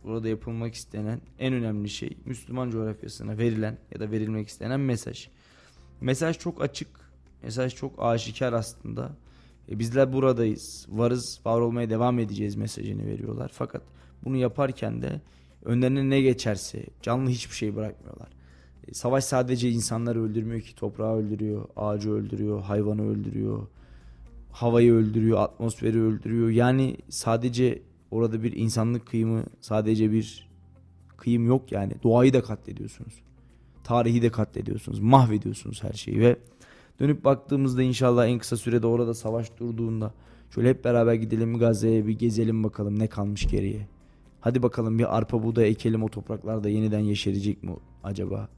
burada 0.03 0.27
yapılmak 0.27 0.73
istenen 0.73 1.21
en 1.39 1.53
önemli 1.53 1.89
şey 1.89 2.17
Müslüman 2.25 2.69
coğrafyasına 2.69 3.37
verilen 3.37 3.77
ya 3.93 3.99
da 3.99 4.11
verilmek 4.11 4.47
istenen 4.47 4.79
mesaj. 4.79 5.29
Mesaj 6.01 6.37
çok 6.37 6.61
açık, 6.61 6.87
mesaj 7.43 7.75
çok 7.75 7.93
aşikar 7.97 8.53
aslında. 8.53 9.11
E, 9.69 9.79
bizler 9.79 10.13
buradayız, 10.13 10.85
varız, 10.89 11.39
var 11.45 11.59
olmaya 11.59 11.89
devam 11.89 12.19
edeceğiz 12.19 12.55
mesajını 12.55 13.05
veriyorlar. 13.05 13.51
Fakat 13.53 13.81
bunu 14.23 14.37
yaparken 14.37 15.01
de 15.01 15.21
önlerine 15.65 16.09
ne 16.09 16.21
geçerse 16.21 16.85
canlı 17.01 17.29
hiçbir 17.29 17.55
şey 17.55 17.75
bırakmıyorlar. 17.75 18.29
E, 18.87 18.93
savaş 18.93 19.23
sadece 19.23 19.69
insanları 19.69 20.23
öldürmüyor 20.23 20.61
ki 20.61 20.75
toprağı 20.75 21.15
öldürüyor, 21.15 21.65
ağacı 21.75 22.11
öldürüyor, 22.11 22.61
hayvanı 22.61 23.09
öldürüyor, 23.09 23.67
havayı 24.51 24.93
öldürüyor, 24.93 25.39
atmosferi 25.39 26.01
öldürüyor. 26.01 26.49
Yani 26.49 26.97
sadece 27.09 27.81
orada 28.11 28.43
bir 28.43 28.53
insanlık 28.53 29.07
kıyımı, 29.07 29.43
sadece 29.61 30.11
bir 30.11 30.49
kıyım 31.17 31.47
yok 31.47 31.71
yani. 31.71 31.93
Doğayı 32.03 32.33
da 32.33 32.41
katlediyorsunuz. 32.41 33.13
Tarihi 33.83 34.21
de 34.21 34.29
katlediyorsunuz. 34.29 34.99
Mahvediyorsunuz 34.99 35.83
her 35.83 35.93
şeyi 35.93 36.19
ve 36.19 36.37
dönüp 36.99 37.25
baktığımızda 37.25 37.83
inşallah 37.83 38.27
en 38.27 38.39
kısa 38.39 38.57
sürede 38.57 38.87
orada 38.87 39.13
savaş 39.13 39.57
durduğunda 39.59 40.13
şöyle 40.49 40.69
hep 40.69 40.85
beraber 40.85 41.13
gidelim 41.13 41.57
Gazze'ye 41.57 42.07
bir 42.07 42.19
gezelim 42.19 42.63
bakalım 42.63 42.99
ne 42.99 43.07
kalmış 43.07 43.47
geriye. 43.47 43.87
Hadi 44.41 44.63
bakalım 44.63 44.99
bir 44.99 45.17
arpa 45.17 45.43
buğday 45.43 45.69
ekelim 45.69 46.03
o 46.03 46.09
topraklarda 46.09 46.69
yeniden 46.69 46.99
yeşerecek 46.99 47.63
mi 47.63 47.71
acaba? 48.03 48.49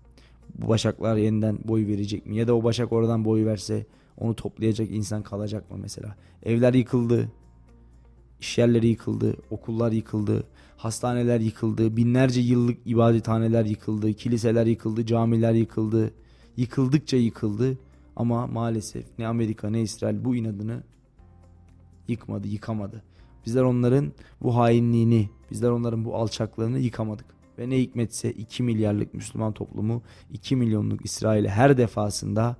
Bu 0.56 0.68
başaklar 0.68 1.18
yeniden 1.18 1.60
boy 1.64 1.88
verecek 1.88 2.26
mi? 2.26 2.36
Ya 2.36 2.48
da 2.48 2.56
o 2.56 2.64
başak 2.64 2.92
oradan 2.92 3.26
boy 3.26 3.46
verse 3.46 3.86
onu 4.18 4.36
toplayacak 4.36 4.92
insan 4.92 5.24
kalacak 5.24 5.72
mı 5.72 5.78
mesela? 5.82 6.16
Evler 6.44 6.74
yıkıldı. 6.74 7.32
İş 8.40 8.58
yerleri 8.58 8.88
yıkıldı. 8.88 9.36
Okullar 9.50 9.92
yıkıldı. 9.92 10.44
Hastaneler 10.78 11.40
yıkıldı. 11.40 11.98
Binlerce 11.98 12.42
yıllık 12.42 12.78
ibadethaneler 12.86 13.66
yıkıldı. 13.66 14.14
Kiliseler 14.14 14.66
yıkıldı. 14.66 15.06
Camiler 15.06 15.54
yıkıldı. 15.54 16.14
Yıkıldıkça 16.58 17.18
yıkıldı. 17.18 17.78
Ama 18.16 18.48
maalesef 18.48 19.06
ne 19.20 19.28
Amerika 19.28 19.70
ne 19.70 19.82
İsrail 19.82 20.26
bu 20.26 20.36
inadını 20.36 20.84
yıkmadı, 22.08 22.48
yıkamadı. 22.48 23.04
Bizler 23.46 23.64
onların 23.64 24.12
bu 24.42 24.56
hainliğini, 24.56 25.30
bizler 25.52 25.70
onların 25.70 26.06
bu 26.06 26.16
alçaklığını 26.16 26.80
yıkamadık. 26.80 27.26
Ve 27.58 27.70
ne 27.70 27.80
hikmetse 27.80 28.32
2 28.32 28.64
milyarlık 28.64 29.14
Müslüman 29.14 29.54
toplumu 29.54 30.02
2 30.34 30.56
milyonluk 30.56 31.06
İsrail'e 31.06 31.50
her 31.50 31.78
defasında 31.78 32.58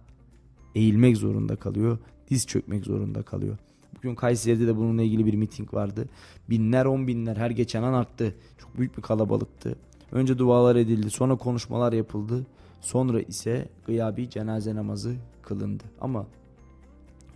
eğilmek 0.76 1.18
zorunda 1.18 1.56
kalıyor. 1.56 1.98
Diz 2.30 2.48
çökmek 2.48 2.86
zorunda 2.86 3.24
kalıyor. 3.24 3.58
Bugün 3.98 4.16
Kayseri'de 4.16 4.68
de 4.68 4.78
bununla 4.78 5.04
ilgili 5.04 5.26
bir 5.26 5.34
miting 5.34 5.74
vardı. 5.74 6.10
Binler 6.50 6.86
on 6.86 7.08
binler 7.08 7.38
her 7.38 7.50
geçen 7.50 7.84
an 7.84 7.94
arttı. 7.94 8.36
Çok 8.58 8.78
büyük 8.78 8.98
bir 8.98 9.02
kalabalıktı. 9.02 9.76
Önce 10.12 10.38
dualar 10.38 10.76
edildi 10.76 11.10
sonra 11.10 11.36
konuşmalar 11.36 11.94
yapıldı. 11.94 12.46
Sonra 12.82 13.22
ise 13.22 13.70
gıyabi 13.86 14.30
cenaze 14.30 14.76
namazı 14.76 15.16
kılındı. 15.42 15.84
Ama 16.02 16.28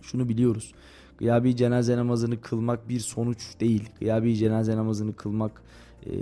şunu 0.02 0.28
biliyoruz. 0.28 0.72
Gıyabi 1.18 1.56
cenaze 1.56 1.96
namazını 1.96 2.40
kılmak 2.40 2.88
bir 2.88 3.00
sonuç 3.00 3.60
değil. 3.60 3.88
Gıyabi 4.00 4.36
cenaze 4.36 4.76
namazını 4.76 5.16
kılmak 5.16 5.62
e, 6.06 6.12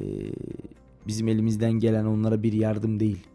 bizim 1.06 1.28
elimizden 1.28 1.72
gelen 1.72 2.04
onlara 2.04 2.42
bir 2.42 2.52
yardım 2.52 3.00
değil. 3.00 3.26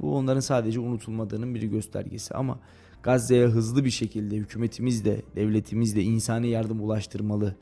Bu 0.00 0.16
onların 0.16 0.40
sadece 0.40 0.80
unutulmadığının 0.80 1.54
bir 1.54 1.62
göstergesi 1.62 2.34
ama 2.34 2.58
Gazze'ye 3.04 3.46
hızlı 3.46 3.84
bir 3.84 3.90
şekilde 3.90 4.36
hükümetimiz 4.36 5.04
de 5.04 5.22
devletimiz 5.36 5.96
de 5.96 6.02
insani 6.02 6.48
yardım 6.48 6.80
ulaştırmalı. 6.80 7.56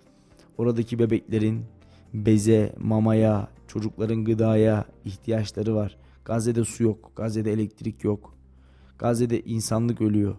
Oradaki 0.58 0.98
bebeklerin 0.98 1.64
beze, 2.14 2.74
mamaya, 2.78 3.48
çocukların 3.68 4.24
gıdaya 4.24 4.84
ihtiyaçları 5.04 5.74
var. 5.74 5.96
Gazze'de 6.24 6.64
su 6.64 6.82
yok, 6.82 7.12
Gazze'de 7.16 7.52
elektrik 7.52 8.04
yok. 8.04 8.34
Gazze'de 8.98 9.40
insanlık 9.40 10.00
ölüyor. 10.00 10.36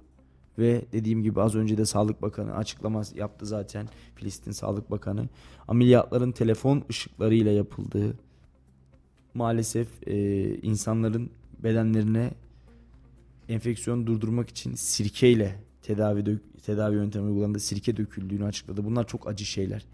Ve 0.57 0.85
dediğim 0.91 1.23
gibi 1.23 1.41
az 1.41 1.55
önce 1.55 1.77
de 1.77 1.85
Sağlık 1.85 2.21
Bakanı 2.21 2.55
açıklama 2.55 3.01
yaptı 3.15 3.45
zaten. 3.45 3.89
Filistin 4.15 4.51
Sağlık 4.51 4.91
Bakanı. 4.91 5.29
Ameliyatların 5.67 6.31
telefon 6.31 6.83
ışıklarıyla 6.89 7.51
yapıldığı 7.51 8.15
maalesef 9.33 9.87
e, 10.07 10.45
insanların 10.55 11.29
bedenlerine 11.63 12.31
enfeksiyon 13.49 14.07
durdurmak 14.07 14.49
için 14.49 14.75
sirkeyle 14.75 15.59
tedavi 15.81 16.25
dök, 16.25 16.41
tedavi 16.65 16.95
yöntemi 16.95 17.25
uygulandı. 17.25 17.59
Sirke 17.59 17.97
döküldüğünü 17.97 18.45
açıkladı. 18.45 18.85
Bunlar 18.85 19.07
çok 19.07 19.27
acı 19.27 19.45
şeyler. 19.45 19.85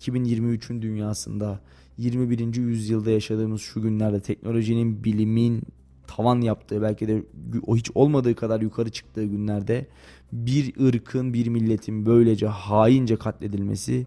2023'ün 0.00 0.82
dünyasında 0.82 1.60
21. 1.98 2.56
yüzyılda 2.56 3.10
yaşadığımız 3.10 3.60
şu 3.60 3.82
günlerde 3.82 4.20
teknolojinin, 4.20 5.04
bilimin 5.04 5.62
tavan 6.06 6.40
yaptığı 6.40 6.82
belki 6.82 7.08
de 7.08 7.22
o 7.66 7.76
hiç 7.76 7.90
olmadığı 7.94 8.34
kadar 8.34 8.60
yukarı 8.60 8.90
çıktığı 8.90 9.24
günlerde 9.24 9.86
bir 10.32 10.86
ırkın, 10.86 11.34
bir 11.34 11.46
milletin 11.46 12.06
böylece 12.06 12.46
haince 12.46 13.16
katledilmesi 13.16 14.06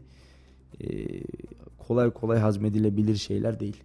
kolay 1.78 2.12
kolay 2.12 2.40
hazmedilebilir 2.40 3.16
şeyler 3.16 3.60
değil. 3.60 3.84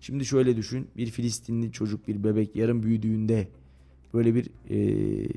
Şimdi 0.00 0.24
şöyle 0.24 0.56
düşün 0.56 0.88
bir 0.96 1.06
Filistinli 1.06 1.72
çocuk 1.72 2.08
bir 2.08 2.24
bebek 2.24 2.56
yarın 2.56 2.82
büyüdüğünde 2.82 3.48
böyle 4.14 4.34
bir 4.34 4.50
e, 4.70 5.28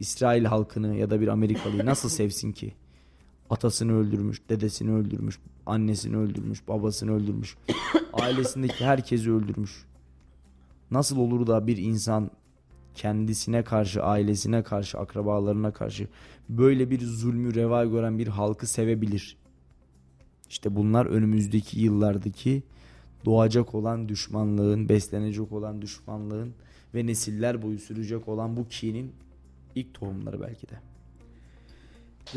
İsrail 0.00 0.44
halkını 0.44 0.96
ya 0.96 1.10
da 1.10 1.20
bir 1.20 1.28
Amerikalıyı 1.28 1.86
nasıl 1.86 2.08
sevsin 2.08 2.52
ki? 2.52 2.74
Atasını 3.50 3.92
öldürmüş, 3.92 4.40
dedesini 4.48 4.92
öldürmüş, 4.92 5.38
annesini 5.66 6.16
öldürmüş, 6.16 6.68
babasını 6.68 7.12
öldürmüş, 7.12 7.56
ailesindeki 8.12 8.84
herkesi 8.84 9.32
öldürmüş. 9.32 9.84
Nasıl 10.90 11.16
olur 11.16 11.46
da 11.46 11.66
bir 11.66 11.76
insan 11.76 12.30
kendisine 12.94 13.64
karşı, 13.64 14.02
ailesine 14.02 14.62
karşı, 14.62 14.98
akrabalarına 14.98 15.72
karşı 15.72 16.08
böyle 16.48 16.90
bir 16.90 17.00
zulmü 17.00 17.54
reva 17.54 17.84
gören 17.84 18.18
bir 18.18 18.26
halkı 18.26 18.66
sevebilir? 18.66 19.36
İşte 20.48 20.76
bunlar 20.76 21.06
önümüzdeki 21.06 21.80
yıllardaki 21.80 22.62
doğacak 23.24 23.74
olan 23.74 24.08
düşmanlığın, 24.08 24.88
beslenecek 24.88 25.52
olan 25.52 25.82
düşmanlığın 25.82 26.54
ve 26.94 27.06
nesiller 27.06 27.62
boyu 27.62 27.78
sürecek 27.78 28.28
olan 28.28 28.56
bu 28.56 28.68
kinin 28.68 29.12
ilk 29.74 29.94
tohumları 29.94 30.40
belki 30.40 30.68
de. 30.68 30.74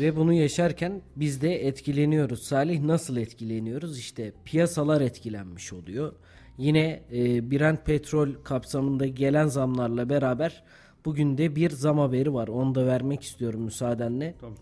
Ve 0.00 0.16
bunu 0.16 0.32
yaşarken 0.32 1.02
biz 1.16 1.42
de 1.42 1.66
etkileniyoruz. 1.66 2.42
Salih 2.42 2.80
nasıl 2.80 3.16
etkileniyoruz? 3.16 3.98
İşte 3.98 4.32
piyasalar 4.44 5.00
etkilenmiş 5.00 5.72
oluyor. 5.72 6.12
Yine 6.58 7.02
e, 7.12 7.50
Brent 7.50 7.86
petrol 7.86 8.28
kapsamında 8.44 9.06
gelen 9.06 9.46
zamlarla 9.46 10.08
beraber 10.08 10.62
bugün 11.04 11.38
de 11.38 11.56
bir 11.56 11.70
zam 11.70 11.98
haberi 11.98 12.34
var. 12.34 12.48
Onu 12.48 12.74
da 12.74 12.86
vermek 12.86 13.22
istiyorum 13.22 13.62
müsaadenle. 13.62 14.34
Tabii. 14.40 14.54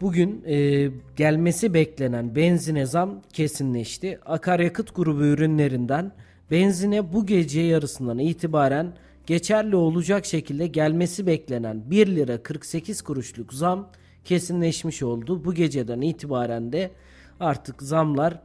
Bugün 0.00 0.44
e, 0.46 0.90
gelmesi 1.16 1.74
beklenen 1.74 2.36
benzine 2.36 2.86
zam 2.86 3.22
kesinleşti. 3.32 4.18
Akaryakıt 4.26 4.96
grubu 4.96 5.24
ürünlerinden 5.24 6.12
benzine 6.50 7.12
bu 7.12 7.26
gece 7.26 7.60
yarısından 7.60 8.18
itibaren 8.18 8.92
geçerli 9.26 9.76
olacak 9.76 10.26
şekilde 10.26 10.66
gelmesi 10.66 11.26
beklenen 11.26 11.90
1 11.90 12.06
lira 12.06 12.42
48 12.42 13.02
kuruşluk 13.02 13.54
zam 13.54 13.90
kesinleşmiş 14.24 15.02
oldu. 15.02 15.44
Bu 15.44 15.54
geceden 15.54 16.00
itibaren 16.00 16.72
de 16.72 16.90
artık 17.40 17.82
zamlar 17.82 18.40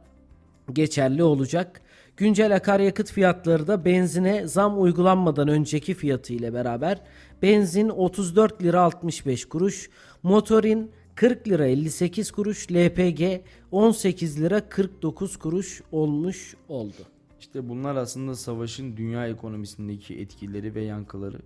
geçerli 0.72 1.22
olacak. 1.22 1.80
Güncel 2.16 2.56
akaryakıt 2.56 3.12
fiyatları 3.12 3.66
da 3.66 3.84
benzine 3.84 4.48
zam 4.48 4.82
uygulanmadan 4.82 5.48
önceki 5.48 5.94
fiyatı 5.94 6.32
ile 6.32 6.54
beraber 6.54 7.00
benzin 7.42 7.88
34 7.88 8.62
lira 8.62 8.80
65 8.82 9.44
kuruş, 9.44 9.90
motorin 10.22 10.90
40 11.14 11.48
lira 11.48 11.66
58 11.66 12.30
kuruş, 12.30 12.72
LPG 12.72 13.40
18 13.70 14.40
lira 14.40 14.68
49 14.68 15.36
kuruş 15.36 15.82
olmuş 15.92 16.54
oldu. 16.68 17.19
İşte 17.40 17.68
bunlar 17.68 17.96
aslında 17.96 18.34
savaşın 18.34 18.96
dünya 18.96 19.28
ekonomisindeki 19.28 20.18
etkileri 20.20 20.74
ve 20.74 20.82
yankıları. 20.82 21.40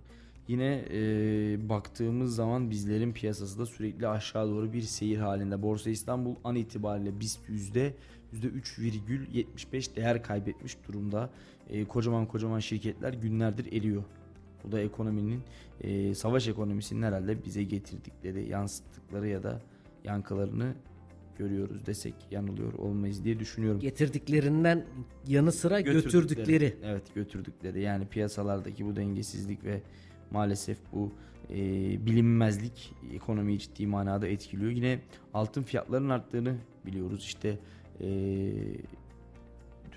Yine 0.47 0.85
e, 0.91 0.99
baktığımız 1.69 2.35
zaman 2.35 2.69
bizlerin 2.69 3.13
piyasası 3.13 3.59
da 3.59 3.65
sürekli 3.65 4.07
aşağı 4.07 4.49
doğru 4.49 4.73
bir 4.73 4.81
seyir 4.81 5.17
halinde. 5.17 5.61
Borsa 5.61 5.89
İstanbul 5.89 6.35
an 6.43 6.55
itibariyle 6.55 7.19
BIST 7.19 7.49
yüzde 7.49 7.93
3,75 8.33 9.95
değer 9.95 10.23
kaybetmiş 10.23 10.77
durumda. 10.87 11.29
E, 11.69 11.85
kocaman 11.85 12.25
kocaman 12.25 12.59
şirketler 12.59 13.13
günlerdir 13.13 13.73
eriyor. 13.73 14.03
Bu 14.63 14.71
da 14.71 14.79
ekonominin 14.79 15.41
e, 15.81 16.15
savaş 16.15 16.47
ekonomisinin 16.47 17.01
herhalde 17.01 17.45
bize 17.45 17.63
getirdikleri, 17.63 18.49
yansıttıkları 18.49 19.27
ya 19.27 19.43
da 19.43 19.61
yankılarını 20.03 20.73
görüyoruz 21.37 21.85
desek 21.85 22.13
yanılıyor 22.31 22.73
olmayız 22.73 23.23
diye 23.23 23.39
düşünüyorum. 23.39 23.79
Getirdiklerinden 23.79 24.85
yanı 25.27 25.51
sıra 25.51 25.81
götürdükleri. 25.81 26.75
Evet 26.83 27.15
götürdükleri 27.15 27.81
yani 27.81 28.07
piyasalardaki 28.07 28.85
bu 28.85 28.95
dengesizlik 28.95 29.63
ve 29.63 29.81
maalesef 30.31 30.77
bu 30.93 31.11
e, 31.49 31.55
bilinmezlik 32.05 32.93
ekonomiyi 33.13 33.59
ciddi 33.59 33.87
manada 33.87 34.27
etkiliyor. 34.27 34.71
Yine 34.71 34.99
altın 35.33 35.63
fiyatlarının 35.63 36.09
arttığını 36.09 36.55
biliyoruz. 36.85 37.23
İşte 37.23 37.59
e, 38.01 38.07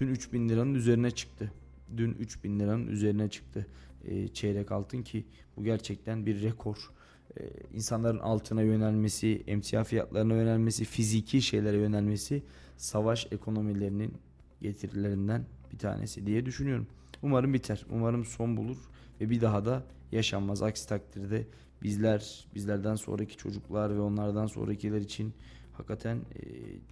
dün 0.01 0.09
3000 0.09 0.49
liranın 0.49 0.75
üzerine 0.75 1.11
çıktı. 1.11 1.53
Dün 1.97 2.15
3000 2.15 2.61
liranın 2.61 2.87
üzerine 2.87 3.29
çıktı 3.29 3.67
e, 4.05 4.29
çeyrek 4.29 4.73
altın 4.73 5.03
ki 5.03 5.25
bu 5.57 5.65
gerçekten 5.65 6.27
bir 6.27 6.43
rekor. 6.43 6.91
E, 7.37 7.43
insanların 7.75 8.19
altına 8.19 8.63
yönelmesi, 8.63 9.43
emtia 9.47 9.85
fiyatlarına 9.85 10.35
yönelmesi, 10.35 10.85
fiziki 10.85 11.43
şeylere 11.43 11.77
yönelmesi 11.77 12.43
savaş 12.77 13.27
ekonomilerinin 13.31 14.15
getirilerinden 14.63 15.45
bir 15.73 15.79
tanesi 15.79 16.27
diye 16.27 16.47
düşünüyorum. 16.47 16.87
Umarım 17.23 17.55
biter. 17.55 17.87
Umarım 17.91 18.25
son 18.25 18.57
bulur 18.57 18.77
ve 19.21 19.31
bir 19.31 19.41
daha 19.41 19.65
da 19.65 19.83
yaşanmaz. 20.13 20.63
Aksi 20.63 20.89
takdirde 20.89 21.47
bizler, 21.83 22.47
bizlerden 22.55 22.95
sonraki 22.95 23.37
çocuklar 23.37 23.95
ve 23.95 24.01
onlardan 24.01 24.47
sonrakiler 24.47 25.01
için 25.01 25.35
hakikaten 25.73 26.17
e, 26.17 26.43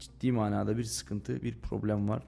ciddi 0.00 0.32
manada 0.32 0.78
bir 0.78 0.84
sıkıntı, 0.84 1.42
bir 1.42 1.54
problem 1.54 2.08
var. 2.08 2.22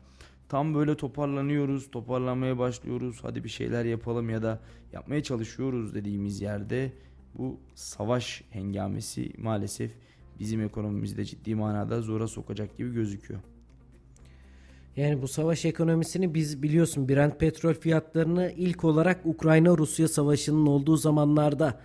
Tam 0.49 0.75
böyle 0.75 0.97
toparlanıyoruz, 0.97 1.91
toparlanmaya 1.91 2.59
başlıyoruz. 2.59 3.19
Hadi 3.23 3.45
bir 3.45 3.49
şeyler 3.49 3.85
yapalım 3.85 4.31
ya 4.31 4.43
da 4.43 4.61
yapmaya 4.93 5.23
çalışıyoruz 5.23 5.95
dediğimiz 5.95 6.41
yerde 6.41 6.93
bu 7.39 7.61
savaş 7.75 8.43
hengamesi 8.51 9.33
maalesef 9.39 9.91
bizim 10.41 10.61
ekonomimizde 10.61 11.25
ciddi 11.25 11.55
manada 11.55 12.01
zora 12.01 12.29
sokacak 12.29 12.77
gibi 12.77 12.95
gözüküyor. 12.95 13.41
Yani 14.97 15.23
bu 15.23 15.29
savaş 15.29 15.65
ekonomisini 15.65 16.35
biz 16.35 16.63
biliyorsun 16.63 17.09
Brent 17.09 17.41
petrol 17.41 17.75
fiyatlarını 17.75 18.53
ilk 18.57 18.85
olarak 18.85 19.27
Ukrayna-Rusya 19.27 20.09
savaşının 20.09 20.67
olduğu 20.67 20.97
zamanlarda 20.97 21.81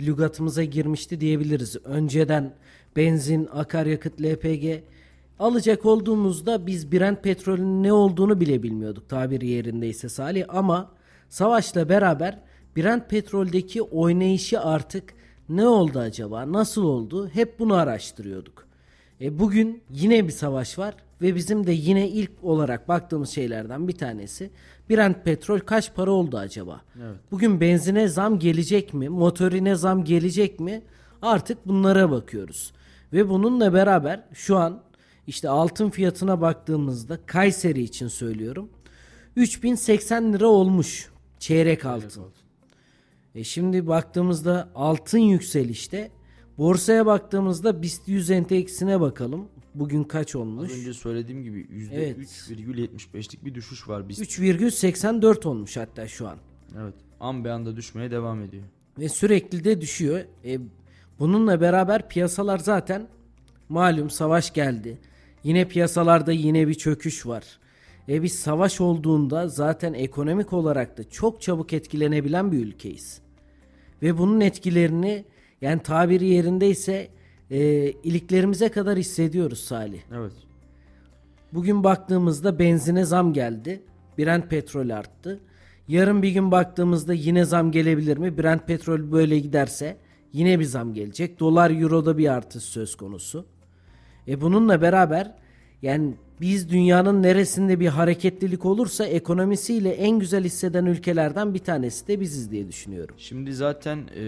lügatımıza 0.00 0.64
girmişti 0.64 1.20
diyebiliriz. 1.20 1.76
Önceden 1.84 2.54
benzin, 2.96 3.48
akaryakıt, 3.52 4.22
LPG 4.22 4.82
alacak 5.38 5.86
olduğumuzda 5.86 6.66
biz 6.66 6.92
Brent 6.92 7.22
petrolün 7.22 7.82
ne 7.82 7.92
olduğunu 7.92 8.40
bile 8.40 8.62
bilmiyorduk 8.62 9.08
tabiri 9.08 9.46
yerindeyse 9.46 10.08
Salih 10.08 10.44
ama 10.48 10.90
savaşla 11.28 11.88
beraber 11.88 12.38
Brent 12.76 13.10
petroldeki 13.10 13.82
oynayışı 13.82 14.60
artık 14.60 15.14
ne 15.48 15.68
oldu 15.68 15.98
acaba? 15.98 16.52
Nasıl 16.52 16.84
oldu? 16.84 17.28
Hep 17.28 17.58
bunu 17.58 17.74
araştırıyorduk. 17.74 18.66
E 19.20 19.38
bugün 19.38 19.82
yine 19.90 20.26
bir 20.26 20.32
savaş 20.32 20.78
var 20.78 20.94
ve 21.22 21.34
bizim 21.34 21.66
de 21.66 21.72
yine 21.72 22.08
ilk 22.08 22.30
olarak 22.42 22.88
baktığımız 22.88 23.30
şeylerden 23.30 23.88
bir 23.88 23.92
tanesi 23.92 24.50
Brent 24.90 25.24
petrol 25.24 25.58
kaç 25.58 25.94
para 25.94 26.10
oldu 26.10 26.38
acaba? 26.38 26.80
Evet. 27.02 27.16
Bugün 27.30 27.60
benzine 27.60 28.08
zam 28.08 28.38
gelecek 28.38 28.94
mi? 28.94 29.08
Motorine 29.08 29.74
zam 29.74 30.04
gelecek 30.04 30.60
mi? 30.60 30.82
Artık 31.22 31.68
bunlara 31.68 32.10
bakıyoruz. 32.10 32.72
Ve 33.12 33.28
bununla 33.28 33.72
beraber 33.72 34.24
şu 34.32 34.56
an 34.56 34.82
işte 35.26 35.48
altın 35.48 35.90
fiyatına 35.90 36.40
baktığımızda 36.40 37.18
Kayseri 37.26 37.82
için 37.82 38.08
söylüyorum. 38.08 38.68
3080 39.36 40.32
lira 40.32 40.46
olmuş 40.46 41.10
çeyrek 41.38 41.84
altın. 41.84 42.45
E 43.36 43.44
şimdi 43.44 43.86
baktığımızda 43.86 44.68
altın 44.74 45.18
yükselişte. 45.18 46.10
Borsaya 46.58 47.06
baktığımızda 47.06 47.82
BIST 47.82 48.08
100 48.08 48.30
endeksine 48.30 49.00
bakalım. 49.00 49.48
Bugün 49.74 50.04
kaç 50.04 50.36
olmuş? 50.36 50.72
Az 50.72 50.78
önce 50.78 50.94
söylediğim 50.94 51.42
gibi 51.42 51.60
%3,75'lik 51.60 53.34
evet. 53.34 53.44
bir 53.44 53.54
düşüş 53.54 53.88
var 53.88 54.08
BIST. 54.08 54.20
3,84 54.20 55.48
olmuş 55.48 55.76
hatta 55.76 56.08
şu 56.08 56.28
an. 56.28 56.38
Evet. 56.82 56.94
An 57.20 57.44
be 57.44 57.52
anda 57.52 57.76
düşmeye 57.76 58.10
devam 58.10 58.42
ediyor. 58.42 58.62
Ve 58.98 59.08
sürekli 59.08 59.64
de 59.64 59.80
düşüyor. 59.80 60.20
E, 60.44 60.58
bununla 61.18 61.60
beraber 61.60 62.08
piyasalar 62.08 62.58
zaten 62.58 63.08
malum 63.68 64.10
savaş 64.10 64.52
geldi. 64.52 64.98
Yine 65.44 65.68
piyasalarda 65.68 66.32
yine 66.32 66.68
bir 66.68 66.74
çöküş 66.74 67.26
var. 67.26 67.44
E 68.08 68.22
biz 68.22 68.38
savaş 68.38 68.80
olduğunda 68.80 69.48
zaten 69.48 69.94
ekonomik 69.94 70.52
olarak 70.52 70.98
da 70.98 71.10
çok 71.10 71.42
çabuk 71.42 71.72
etkilenebilen 71.72 72.52
bir 72.52 72.58
ülkeyiz. 72.58 73.25
Ve 74.02 74.18
bunun 74.18 74.40
etkilerini 74.40 75.24
yani 75.60 75.82
tabiri 75.82 76.26
yerindeyse 76.26 77.08
e, 77.50 77.90
iliklerimize 77.90 78.68
kadar 78.68 78.98
hissediyoruz 78.98 79.60
Salih. 79.60 80.00
Evet. 80.14 80.32
Bugün 81.52 81.84
baktığımızda 81.84 82.58
benzine 82.58 83.04
zam 83.04 83.32
geldi. 83.32 83.82
Brent 84.18 84.50
petrol 84.50 84.90
arttı. 84.90 85.40
Yarın 85.88 86.22
bir 86.22 86.30
gün 86.30 86.50
baktığımızda 86.50 87.14
yine 87.14 87.44
zam 87.44 87.70
gelebilir 87.70 88.16
mi? 88.16 88.38
Brent 88.38 88.66
petrol 88.66 89.12
böyle 89.12 89.38
giderse 89.38 89.96
yine 90.32 90.60
bir 90.60 90.64
zam 90.64 90.94
gelecek. 90.94 91.40
Dolar 91.40 91.70
euroda 91.70 92.18
bir 92.18 92.32
artış 92.32 92.62
söz 92.62 92.96
konusu. 92.96 93.46
E 94.28 94.40
bununla 94.40 94.82
beraber 94.82 95.34
yani 95.82 96.14
biz 96.40 96.70
dünyanın 96.70 97.22
neresinde 97.22 97.80
bir 97.80 97.88
hareketlilik 97.88 98.64
olursa 98.64 99.06
ekonomisiyle 99.06 99.90
en 99.90 100.18
güzel 100.18 100.44
hisseden 100.44 100.86
ülkelerden 100.86 101.54
bir 101.54 101.58
tanesi 101.58 102.06
de 102.06 102.20
biziz 102.20 102.50
diye 102.50 102.68
düşünüyorum. 102.68 103.14
Şimdi 103.18 103.54
zaten 103.54 103.98
e, 104.14 104.22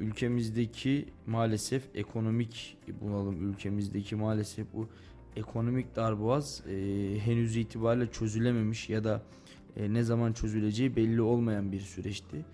ülkemizdeki 0.00 1.04
maalesef 1.26 1.82
ekonomik 1.94 2.76
bunalım 3.00 3.50
ülkemizdeki 3.50 4.16
maalesef 4.16 4.66
bu 4.74 4.88
ekonomik 5.36 5.96
darboğaz 5.96 6.62
e, 6.70 6.74
henüz 7.18 7.56
itibariyle 7.56 8.06
çözülememiş 8.06 8.88
ya 8.88 9.04
da 9.04 9.22
e, 9.76 9.92
ne 9.94 10.02
zaman 10.02 10.32
çözüleceği 10.32 10.96
belli 10.96 11.22
olmayan 11.22 11.72
bir 11.72 11.80
süreçti. 11.80 12.44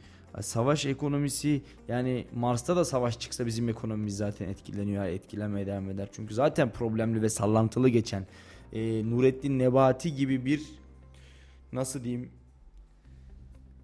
Savaş 0.40 0.86
ekonomisi 0.86 1.62
yani 1.88 2.26
Mars'ta 2.34 2.76
da 2.76 2.84
savaş 2.84 3.18
çıksa 3.18 3.46
bizim 3.46 3.68
ekonomimiz 3.68 4.16
zaten 4.16 4.48
etkileniyor, 4.48 5.04
etkilemeye 5.04 5.66
devam 5.66 5.90
eder. 5.90 6.08
Çünkü 6.12 6.34
zaten 6.34 6.70
problemli 6.70 7.22
ve 7.22 7.28
sallantılı 7.28 7.88
geçen 7.88 8.26
e, 8.72 9.10
Nurettin 9.10 9.58
Nebati 9.58 10.14
gibi 10.14 10.44
bir 10.44 10.62
nasıl 11.72 12.04
diyeyim 12.04 12.30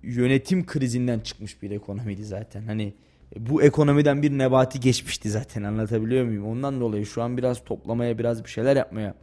yönetim 0.03 0.67
krizinden 0.67 1.21
çıkmış 1.21 1.63
bir 1.63 1.71
ekonomiydi 1.71 2.25
zaten. 2.25 2.63
Hani 2.63 2.95
bu 3.39 3.63
ekonomiden 3.63 4.23
bir 4.23 4.31
Nebati 4.31 4.81
geçmişti 4.81 5.31
zaten 5.31 5.63
anlatabiliyor 5.63 6.25
muyum? 6.25 6.47
Ondan 6.47 6.81
dolayı 6.81 7.07
şu 7.07 7.23
an 7.23 7.37
biraz 7.37 7.65
toplamaya 7.65 8.19
biraz 8.19 8.45
bir 8.45 8.51
şeyler 8.51 8.77
yapmaya 8.77 9.15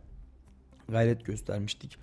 gayret 0.89 1.25
göstermiştik. 1.25 1.97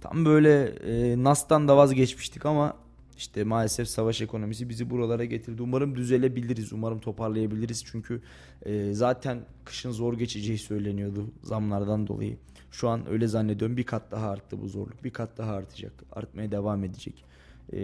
Tam 0.00 0.24
böyle 0.24 0.64
e, 0.66 1.22
Nas'tan 1.24 1.68
da 1.68 1.76
vazgeçmiştik 1.76 2.46
ama 2.46 2.76
işte 3.16 3.44
maalesef 3.44 3.88
savaş 3.88 4.22
ekonomisi 4.22 4.68
bizi 4.68 4.90
buralara 4.90 5.24
getirdi. 5.24 5.62
Umarım 5.62 5.96
düzelebiliriz, 5.96 6.72
umarım 6.72 7.00
toparlayabiliriz. 7.00 7.84
Çünkü 7.86 8.22
e, 8.62 8.94
zaten 8.94 9.40
kışın 9.64 9.90
zor 9.90 10.18
geçeceği 10.18 10.58
söyleniyordu 10.58 11.30
zamlardan 11.42 12.06
dolayı. 12.06 12.36
Şu 12.70 12.88
an 12.88 13.08
öyle 13.08 13.28
zannediyorum 13.28 13.76
bir 13.76 13.84
kat 13.84 14.10
daha 14.10 14.30
arttı 14.30 14.62
bu 14.62 14.68
zorluk. 14.68 15.04
Bir 15.04 15.10
kat 15.10 15.38
daha 15.38 15.52
artacak. 15.52 15.92
Artmaya 16.12 16.52
devam 16.52 16.84
edecek. 16.84 17.24
Ee, 17.72 17.76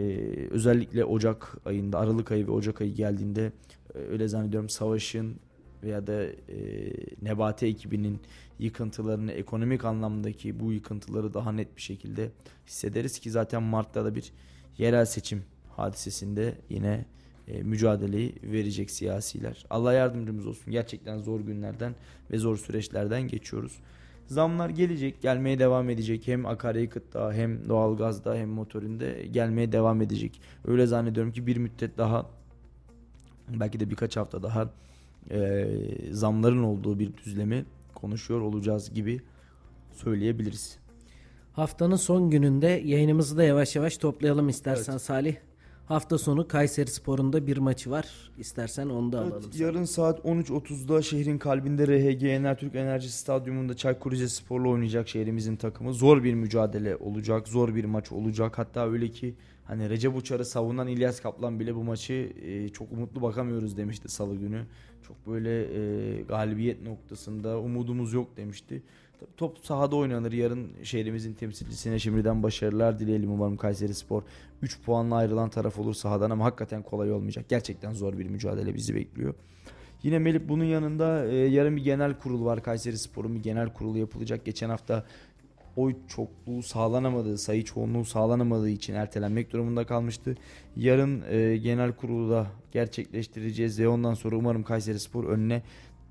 özellikle 0.51 1.05
Ocak 1.05 1.57
ayında, 1.65 1.99
Aralık 1.99 2.33
ayı 2.33 2.47
ve 2.47 2.51
Ocak 2.51 2.81
ayı 2.81 2.95
geldiğinde 2.95 3.53
e, 3.95 3.99
öyle 3.99 4.29
zannediyorum 4.29 4.69
savaşın 4.69 5.37
veya 5.83 6.07
da 6.07 6.25
e, 6.25 6.33
Nebati 7.23 7.67
ekibinin 7.67 8.21
yıkıntılarını, 8.59 9.33
ekonomik 9.33 9.85
anlamdaki 9.85 10.61
bu 10.61 10.73
yıkıntıları 10.73 11.35
daha 11.35 11.53
net 11.53 11.77
bir 11.77 11.83
şekilde 11.83 12.31
hissederiz 12.67 13.19
ki 13.19 13.31
zaten 13.31 13.63
Mart'ta 13.63 14.05
da 14.05 14.15
bir 14.15 14.33
yerel 14.83 15.05
seçim 15.05 15.43
hadisesinde 15.77 16.55
yine 16.69 17.05
e, 17.49 17.63
mücadeleyi 17.63 18.35
verecek 18.43 18.91
siyasiler. 18.91 19.67
Allah 19.71 19.93
yardımcımız 19.93 20.47
olsun. 20.47 20.73
Gerçekten 20.73 21.19
zor 21.19 21.41
günlerden 21.41 21.95
ve 22.31 22.39
zor 22.39 22.57
süreçlerden 22.57 23.23
geçiyoruz. 23.23 23.79
Zamlar 24.27 24.71
gelecek, 24.71 25.23
gelmeye 25.23 25.59
devam 25.59 25.91
edecek. 25.91 26.29
Hem 26.29 26.47
akaryakıtta 26.47 27.33
hem 27.33 27.69
doğalgazda 27.69 28.35
hem 28.35 28.49
motorinde 28.49 29.27
gelmeye 29.31 29.73
devam 29.73 30.03
edecek. 30.03 30.41
Öyle 30.65 30.87
zannediyorum 30.87 31.33
ki 31.33 31.47
bir 31.47 31.57
müddet 31.57 31.99
daha 31.99 32.31
belki 33.49 33.81
de 33.81 33.91
birkaç 33.91 34.17
hafta 34.17 34.43
daha 34.43 34.71
e, 35.31 35.69
zamların 36.11 36.63
olduğu 36.63 36.99
bir 36.99 37.17
düzlemi 37.17 37.65
konuşuyor 37.95 38.41
olacağız 38.41 38.95
gibi 38.95 39.21
söyleyebiliriz. 39.93 40.79
Haftanın 41.53 41.97
son 41.97 42.31
gününde 42.31 42.83
yayınımızı 42.85 43.37
da 43.37 43.45
yavaş 43.45 43.77
yavaş 43.77 43.97
toplayalım 43.97 44.49
istersen 44.49 44.93
evet. 44.93 45.03
Salih. 45.03 45.37
Hafta 45.87 46.19
sonu 46.19 46.49
Kayseri 46.49 46.91
Spor'unda 46.91 47.47
bir 47.47 47.57
maçı 47.57 47.91
var. 47.91 48.31
İstersen 48.39 48.89
onu 48.89 49.13
da 49.13 49.23
evet, 49.23 49.33
alalım. 49.33 49.51
Yarın 49.55 49.85
saat 49.85 50.19
13.30'da 50.19 51.03
şehrin 51.03 51.39
kalbinde 51.39 51.87
RHG 51.87 52.23
Enertürk 52.23 52.75
Enerji 52.75 53.13
Stadyumunda 53.13 53.77
Çaykur 53.77 54.13
Rizespor'la 54.13 54.69
oynayacak 54.69 55.09
şehrimizin 55.09 55.57
takımı. 55.57 55.95
Zor 55.95 56.25
bir 56.25 56.35
mücadele 56.35 56.97
olacak. 56.97 57.49
Zor 57.49 57.75
bir 57.75 57.85
maç 57.85 58.13
olacak. 58.13 58.59
Hatta 58.59 58.89
öyle 58.91 59.09
ki 59.09 59.35
Hani 59.65 59.91
Recep 59.91 60.17
Uçar'ı 60.17 60.45
savunan 60.45 60.89
İlyas 60.89 61.21
Kaplan 61.21 61.61
bile 61.61 61.75
bu 61.75 61.85
maçı 61.85 62.33
e, 62.43 62.69
çok 62.69 62.93
umutlu 62.93 63.23
bakamıyoruz 63.23 63.77
demişti 63.77 64.09
salı 64.09 64.37
günü. 64.37 64.67
Çok 65.09 65.27
böyle 65.27 65.63
e, 65.63 66.23
galibiyet 66.23 66.83
noktasında 66.83 67.59
umudumuz 67.61 68.13
yok 68.13 68.37
demişti. 68.37 68.83
Top 69.37 69.59
sahada 69.59 69.97
oynanır. 69.97 70.33
Yarın 70.33 70.69
şehrimizin 70.83 71.35
temsilcisine 71.35 71.99
şimdiden 71.99 72.43
başarılar 72.43 72.99
dileyelim. 72.99 73.33
Umarım 73.33 73.57
Kayseri 73.57 73.95
Spor 73.95 74.23
3 74.63 74.83
puanla 74.83 75.17
ayrılan 75.17 75.51
taraf 75.51 75.79
olur 75.79 75.95
sahadan 75.95 76.31
ama 76.31 76.45
hakikaten 76.45 76.83
kolay 76.83 77.13
olmayacak. 77.13 77.45
Gerçekten 77.49 77.93
zor 77.93 78.19
bir 78.19 78.27
mücadele 78.27 78.75
bizi 78.75 78.95
bekliyor. 78.95 79.35
Yine 80.03 80.19
Melih 80.19 80.41
bunun 80.49 80.65
yanında 80.65 81.27
e, 81.27 81.35
yarın 81.35 81.77
bir 81.77 81.85
genel 81.85 82.19
kurul 82.19 82.45
var. 82.45 82.63
Kayseri 82.63 82.99
Spor'un 82.99 83.35
bir 83.35 83.43
genel 83.43 83.73
kurulu 83.73 83.99
yapılacak. 83.99 84.45
Geçen 84.45 84.69
hafta 84.69 85.05
oy 85.77 85.95
çokluğu 86.09 86.63
sağlanamadığı, 86.63 87.39
sayı 87.39 87.65
çoğunluğu 87.65 88.05
sağlanamadığı 88.05 88.69
için 88.69 88.95
ertelenmek 88.95 89.53
durumunda 89.53 89.87
kalmıştı. 89.87 90.37
Yarın 90.77 91.23
e, 91.31 91.57
genel 91.57 91.93
kurulu 91.93 92.31
da 92.31 92.47
gerçekleştireceğiz 92.73 93.81
ve 93.81 93.89
ondan 93.89 94.15
sonra 94.15 94.37
umarım 94.37 94.63
Kayseri 94.63 94.99
Spor 94.99 95.25
önüne 95.25 95.63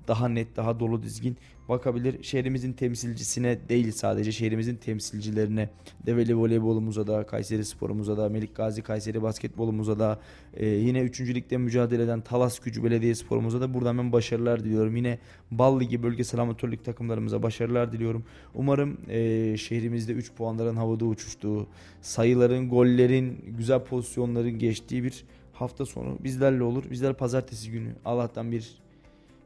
daha 0.08 0.28
net, 0.28 0.56
daha 0.56 0.80
dolu 0.80 1.02
dizgin 1.02 1.36
bakabilir. 1.68 2.22
Şehrimizin 2.22 2.72
temsilcisine 2.72 3.68
değil 3.68 3.92
sadece 3.92 4.32
şehrimizin 4.32 4.76
temsilcilerine 4.76 5.68
Develi 6.06 6.36
voleybolumuza 6.36 7.06
da, 7.06 7.26
Kayseri 7.26 7.64
sporumuza 7.64 8.16
da, 8.16 8.28
Melik 8.28 8.56
Gazi 8.56 8.82
Kayseri 8.82 9.22
basketbolumuza 9.22 9.98
da, 9.98 10.20
e, 10.54 10.66
yine 10.66 11.00
3. 11.00 11.20
ligde 11.20 11.56
mücadele 11.56 12.02
eden 12.02 12.20
Talas 12.20 12.58
Gücü 12.58 12.84
Belediye 12.84 13.14
sporumuza 13.14 13.60
da 13.60 13.74
buradan 13.74 13.98
ben 13.98 14.12
başarılar 14.12 14.64
diliyorum. 14.64 14.96
Yine 14.96 15.18
Bal 15.50 15.80
Ligi 15.80 16.02
bölgesel 16.02 16.40
amatörlük 16.40 16.84
takımlarımıza 16.84 17.42
başarılar 17.42 17.92
diliyorum. 17.92 18.24
Umarım 18.54 18.98
e, 19.08 19.56
şehrimizde 19.56 20.12
3 20.12 20.32
puanların 20.34 20.76
havada 20.76 21.04
uçuştuğu, 21.04 21.66
sayıların, 22.00 22.68
gollerin, 22.68 23.44
güzel 23.58 23.84
pozisyonların 23.84 24.58
geçtiği 24.58 25.04
bir 25.04 25.24
hafta 25.52 25.86
sonu 25.86 26.18
bizlerle 26.24 26.62
olur. 26.62 26.84
Bizler 26.90 27.14
pazartesi 27.14 27.70
günü 27.70 27.88
Allah'tan 28.04 28.52
bir 28.52 28.82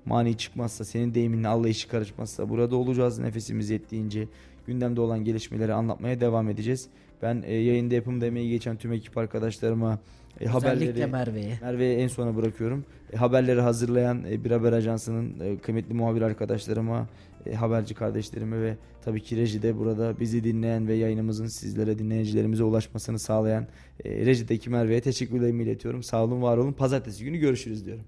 mani 0.07 0.37
çıkmazsa, 0.37 0.85
senin 0.85 1.15
deyiminle 1.15 1.49
Allah 1.49 1.69
işi 1.69 1.89
karışmazsa 1.89 2.49
burada 2.49 2.77
olacağız 2.77 3.19
nefesimiz 3.19 3.71
yettiğince. 3.71 4.29
Gündemde 4.67 5.01
olan 5.01 5.25
gelişmeleri 5.25 5.75
anlatmaya 5.75 6.21
devam 6.21 6.49
edeceğiz. 6.49 6.89
Ben 7.23 7.43
e, 7.47 7.55
yayında 7.55 7.95
yapımda 7.95 8.27
emeği 8.27 8.51
geçen 8.51 8.77
tüm 8.77 8.93
ekip 8.93 9.19
arkadaşlarıma 9.19 9.99
e, 10.41 10.47
haberleri 10.47 11.07
Merve'ye. 11.07 11.59
Merve'ye 11.63 11.95
en 11.99 12.09
sona 12.09 12.37
bırakıyorum. 12.37 12.85
E, 13.13 13.17
haberleri 13.17 13.61
hazırlayan 13.61 14.25
e, 14.31 14.45
Bir 14.45 14.51
Haber 14.51 14.73
Ajansı'nın 14.73 15.41
e, 15.41 15.59
kıymetli 15.59 15.95
muhabir 15.95 16.23
arkadaşlarıma, 16.23 17.09
e, 17.47 17.55
haberci 17.55 17.95
kardeşlerime 17.95 18.63
ve 18.63 18.77
tabii 19.05 19.23
ki 19.23 19.37
rejide 19.37 19.79
burada 19.79 20.21
bizi 20.21 20.45
dinleyen 20.45 20.89
ve 20.89 20.95
yayınımızın 20.95 21.47
sizlere 21.47 21.99
dinleyicilerimize 21.99 22.65
ulaşmasını 22.65 23.19
sağlayan 23.19 23.67
e, 24.05 24.27
rejideki 24.27 24.71
Merve'ye 24.71 25.01
teşekkürlerimi 25.01 25.63
iletiyorum. 25.63 26.03
Sağ 26.03 26.25
olun, 26.25 26.43
var 26.43 26.57
olun. 26.59 26.73
Pazartesi 26.73 27.25
günü 27.25 27.39
görüşürüz 27.39 27.87
diyorum. 27.87 28.05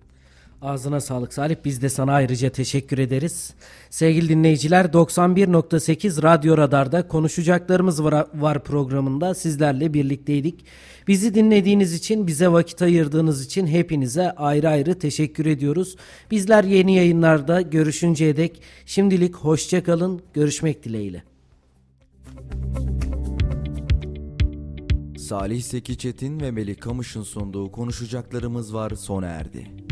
Ağzına 0.63 1.01
sağlık 1.01 1.33
Salih. 1.33 1.57
Biz 1.65 1.83
de 1.83 1.89
sana 1.89 2.13
ayrıca 2.13 2.51
teşekkür 2.51 2.99
ederiz. 2.99 3.55
Sevgili 3.91 4.29
dinleyiciler 4.29 4.85
91.8 4.85 6.23
Radyo 6.23 6.57
Radar'da 6.57 7.09
konuşacaklarımız 7.09 8.05
var, 8.05 8.27
var 8.35 8.65
programında 8.65 9.35
sizlerle 9.35 9.95
birlikteydik. 9.95 10.65
Bizi 11.09 11.35
dinlediğiniz 11.35 11.95
için, 11.95 12.27
bize 12.27 12.49
vakit 12.49 12.83
ayırdığınız 12.83 13.45
için 13.45 13.67
hepinize 13.67 14.31
ayrı 14.31 14.69
ayrı 14.69 14.99
teşekkür 14.99 15.47
ediyoruz. 15.47 15.97
Bizler 16.31 16.65
yeni 16.65 16.95
yayınlarda 16.95 17.61
görüşünceye 17.61 18.37
dek 18.37 18.63
şimdilik 18.87 19.37
hoşçakalın. 19.37 20.23
Görüşmek 20.35 20.85
dileğiyle. 20.85 21.23
Salih 25.19 25.63
Seki 25.63 25.99
Çetin 25.99 26.41
ve 26.41 26.51
Melih 26.51 26.81
Kamış'ın 26.81 27.23
sunduğu 27.23 27.73
konuşacaklarımız 27.73 28.75
var 28.75 28.91
sona 28.91 29.27
erdi. 29.27 29.88